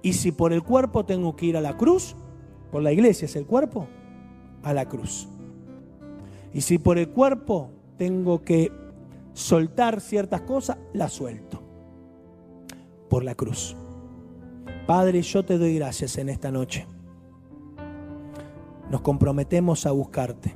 Y 0.02 0.14
si 0.14 0.32
por 0.32 0.54
el 0.54 0.64
cuerpo 0.64 1.06
tengo 1.06 1.36
que 1.36 1.48
ir 1.48 1.58
a 1.58 1.62
la 1.62 1.78
cruz, 1.78 2.16
por 2.72 2.84
la 2.84 2.92
iglesia 2.92 3.26
es 3.26 3.36
el 3.36 3.46
cuerpo, 3.46 3.88
a 4.66 4.74
la 4.74 4.90
cruz. 4.90 5.30
Y 6.52 6.62
si 6.62 6.80
por 6.80 6.98
el 6.98 7.10
cuerpo 7.10 7.70
tengo 7.98 8.42
que 8.42 8.72
soltar 9.34 10.02
ciertas 10.02 10.42
cosas, 10.42 10.78
las 10.92 11.14
suelto. 11.14 11.62
Por 13.10 13.24
la 13.24 13.36
cruz. 13.36 13.78
Padre, 14.88 15.22
yo 15.22 15.46
te 15.46 15.58
doy 15.58 15.76
gracias 15.76 16.18
en 16.18 16.30
esta 16.30 16.52
noche. 16.52 16.88
Nos 18.90 19.02
comprometemos 19.02 19.86
a 19.86 19.92
buscarte. 19.92 20.56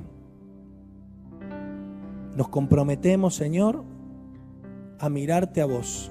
Nos 2.36 2.48
comprometemos, 2.48 3.34
Señor, 3.36 3.84
a 4.98 5.08
mirarte 5.08 5.60
a 5.60 5.66
vos. 5.66 6.10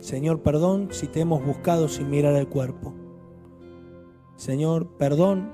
Señor, 0.00 0.42
perdón 0.42 0.88
si 0.90 1.06
te 1.06 1.20
hemos 1.20 1.44
buscado 1.44 1.88
sin 1.88 2.10
mirar 2.10 2.34
al 2.34 2.48
cuerpo. 2.48 3.05
Señor, 4.36 4.86
perdón 4.98 5.50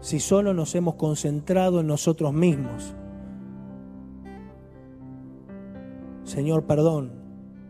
si 0.00 0.18
solo 0.18 0.52
nos 0.52 0.74
hemos 0.74 0.94
concentrado 0.96 1.80
en 1.80 1.86
nosotros 1.86 2.32
mismos. 2.32 2.94
Señor, 6.24 6.64
perdón 6.64 7.12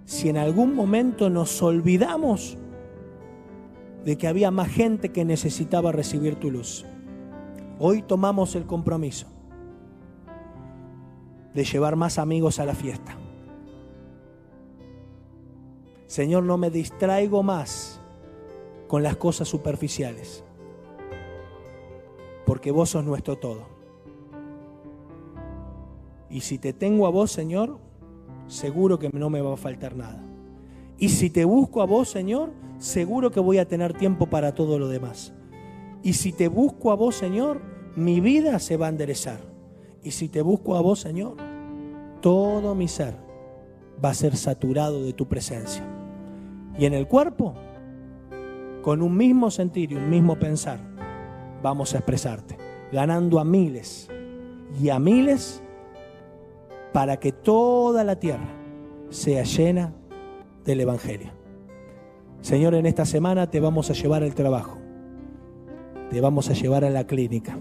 si 0.05 0.29
en 0.29 0.37
algún 0.37 0.75
momento 0.75 1.31
nos 1.31 1.63
olvidamos 1.63 2.57
de 4.05 4.19
que 4.19 4.27
había 4.29 4.51
más 4.51 4.69
gente 4.69 5.11
que 5.11 5.25
necesitaba 5.25 5.93
recibir 5.93 6.37
tu 6.37 6.51
luz. 6.51 6.85
Hoy 7.79 8.03
tomamos 8.03 8.55
el 8.55 8.67
compromiso 8.67 9.27
de 11.55 11.65
llevar 11.65 11.97
más 11.97 12.19
amigos 12.19 12.59
a 12.59 12.67
la 12.67 12.75
fiesta. 12.75 13.17
Señor, 16.07 16.45
no 16.45 16.59
me 16.59 16.71
distraigo 16.71 17.43
más 17.43 18.02
con 18.93 19.03
las 19.03 19.17
cosas 19.17 19.49
superficiales, 19.49 20.45
porque 22.45 22.71
vos 22.71 22.91
sos 22.91 23.03
nuestro 23.03 23.39
todo. 23.39 23.63
Y 26.29 26.43
si 26.43 26.59
te 26.59 26.75
tengo 26.75 27.07
a 27.07 27.11
vos, 27.11 27.33
Señor, 27.33 27.79
seguro 28.49 28.99
que 28.99 29.09
no 29.09 29.31
me 29.31 29.41
va 29.41 29.55
a 29.55 29.57
faltar 29.57 29.97
nada. 29.97 30.23
Y 30.99 31.09
si 31.09 31.31
te 31.31 31.47
busco 31.47 31.81
a 31.81 31.87
vos, 31.87 32.11
Señor, 32.11 32.51
seguro 32.77 33.31
que 33.31 33.41
voy 33.41 33.57
a 33.57 33.67
tener 33.67 33.95
tiempo 33.95 34.27
para 34.27 34.55
todo 34.55 34.79
lo 34.79 34.89
demás. 34.89 35.33
Y 36.03 36.13
si 36.13 36.31
te 36.31 36.49
busco 36.49 36.91
a 36.91 36.95
vos, 36.95 37.15
Señor, 37.15 37.63
mi 37.97 38.21
vida 38.21 38.59
se 38.59 38.77
va 38.77 38.89
a 38.89 38.91
enderezar. 38.91 39.41
Y 40.03 40.11
si 40.11 40.29
te 40.29 40.43
busco 40.43 40.77
a 40.77 40.83
vos, 40.83 41.01
Señor, 41.01 41.37
todo 42.21 42.75
mi 42.75 42.89
ser 42.89 43.15
va 44.05 44.11
a 44.11 44.15
ser 44.15 44.37
saturado 44.37 45.03
de 45.03 45.15
tu 45.15 45.29
presencia. 45.29 45.83
Y 46.79 46.85
en 46.85 46.93
el 46.93 47.09
cuerpo, 47.09 47.55
con 48.83 49.01
un 49.01 49.17
mismo 49.17 49.51
sentir 49.51 49.93
y 49.93 49.95
un 49.95 50.11
mismo 50.11 50.37
pensar, 50.37 50.81
vamos 51.63 51.95
a 51.95 51.99
expresarte, 51.99 52.59
ganando 52.91 53.39
a 53.39 53.45
miles 53.45 54.11
y 54.81 54.91
a 54.91 54.99
miles 54.99 55.63
para 56.93 57.19
que 57.19 57.33
toda 57.33 58.05
la 58.05 58.17
tierra 58.17 58.49
sea 59.09 59.45
llena 59.45 59.95
del 60.65 60.81
Evangelio. 60.81 61.31
Señor, 62.41 62.75
en 62.75 62.87
esta 62.87 63.07
semana 63.07 63.49
te 63.49 63.61
vamos 63.61 63.89
a 63.91 63.93
llevar 63.93 64.25
al 64.25 64.35
trabajo, 64.35 64.79
te 66.11 66.21
vamos 66.21 66.51
a 66.51 66.55
llevar 66.55 66.85
a 66.85 66.91
la 66.91 67.07
clínica, 67.07 67.57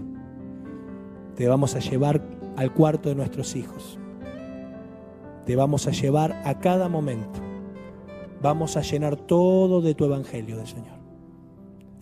te 1.36 1.46
vamos 1.46 1.76
a 1.76 1.78
llevar 1.78 2.20
al 2.56 2.74
cuarto 2.74 3.08
de 3.08 3.14
nuestros 3.14 3.54
hijos, 3.54 3.98
te 5.46 5.54
vamos 5.54 5.86
a 5.86 5.92
llevar 5.92 6.42
a 6.44 6.58
cada 6.58 6.88
momento, 6.88 7.40
vamos 8.42 8.76
a 8.76 8.80
llenar 8.80 9.16
todo 9.16 9.80
de 9.80 9.94
tu 9.94 10.04
Evangelio 10.04 10.56
del 10.56 10.66
Señor. 10.66 11.01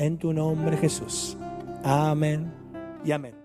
En 0.00 0.16
tu 0.16 0.32
nombre 0.32 0.78
Jesús. 0.78 1.36
Amén 1.84 2.50
y 3.04 3.12
amén. 3.12 3.39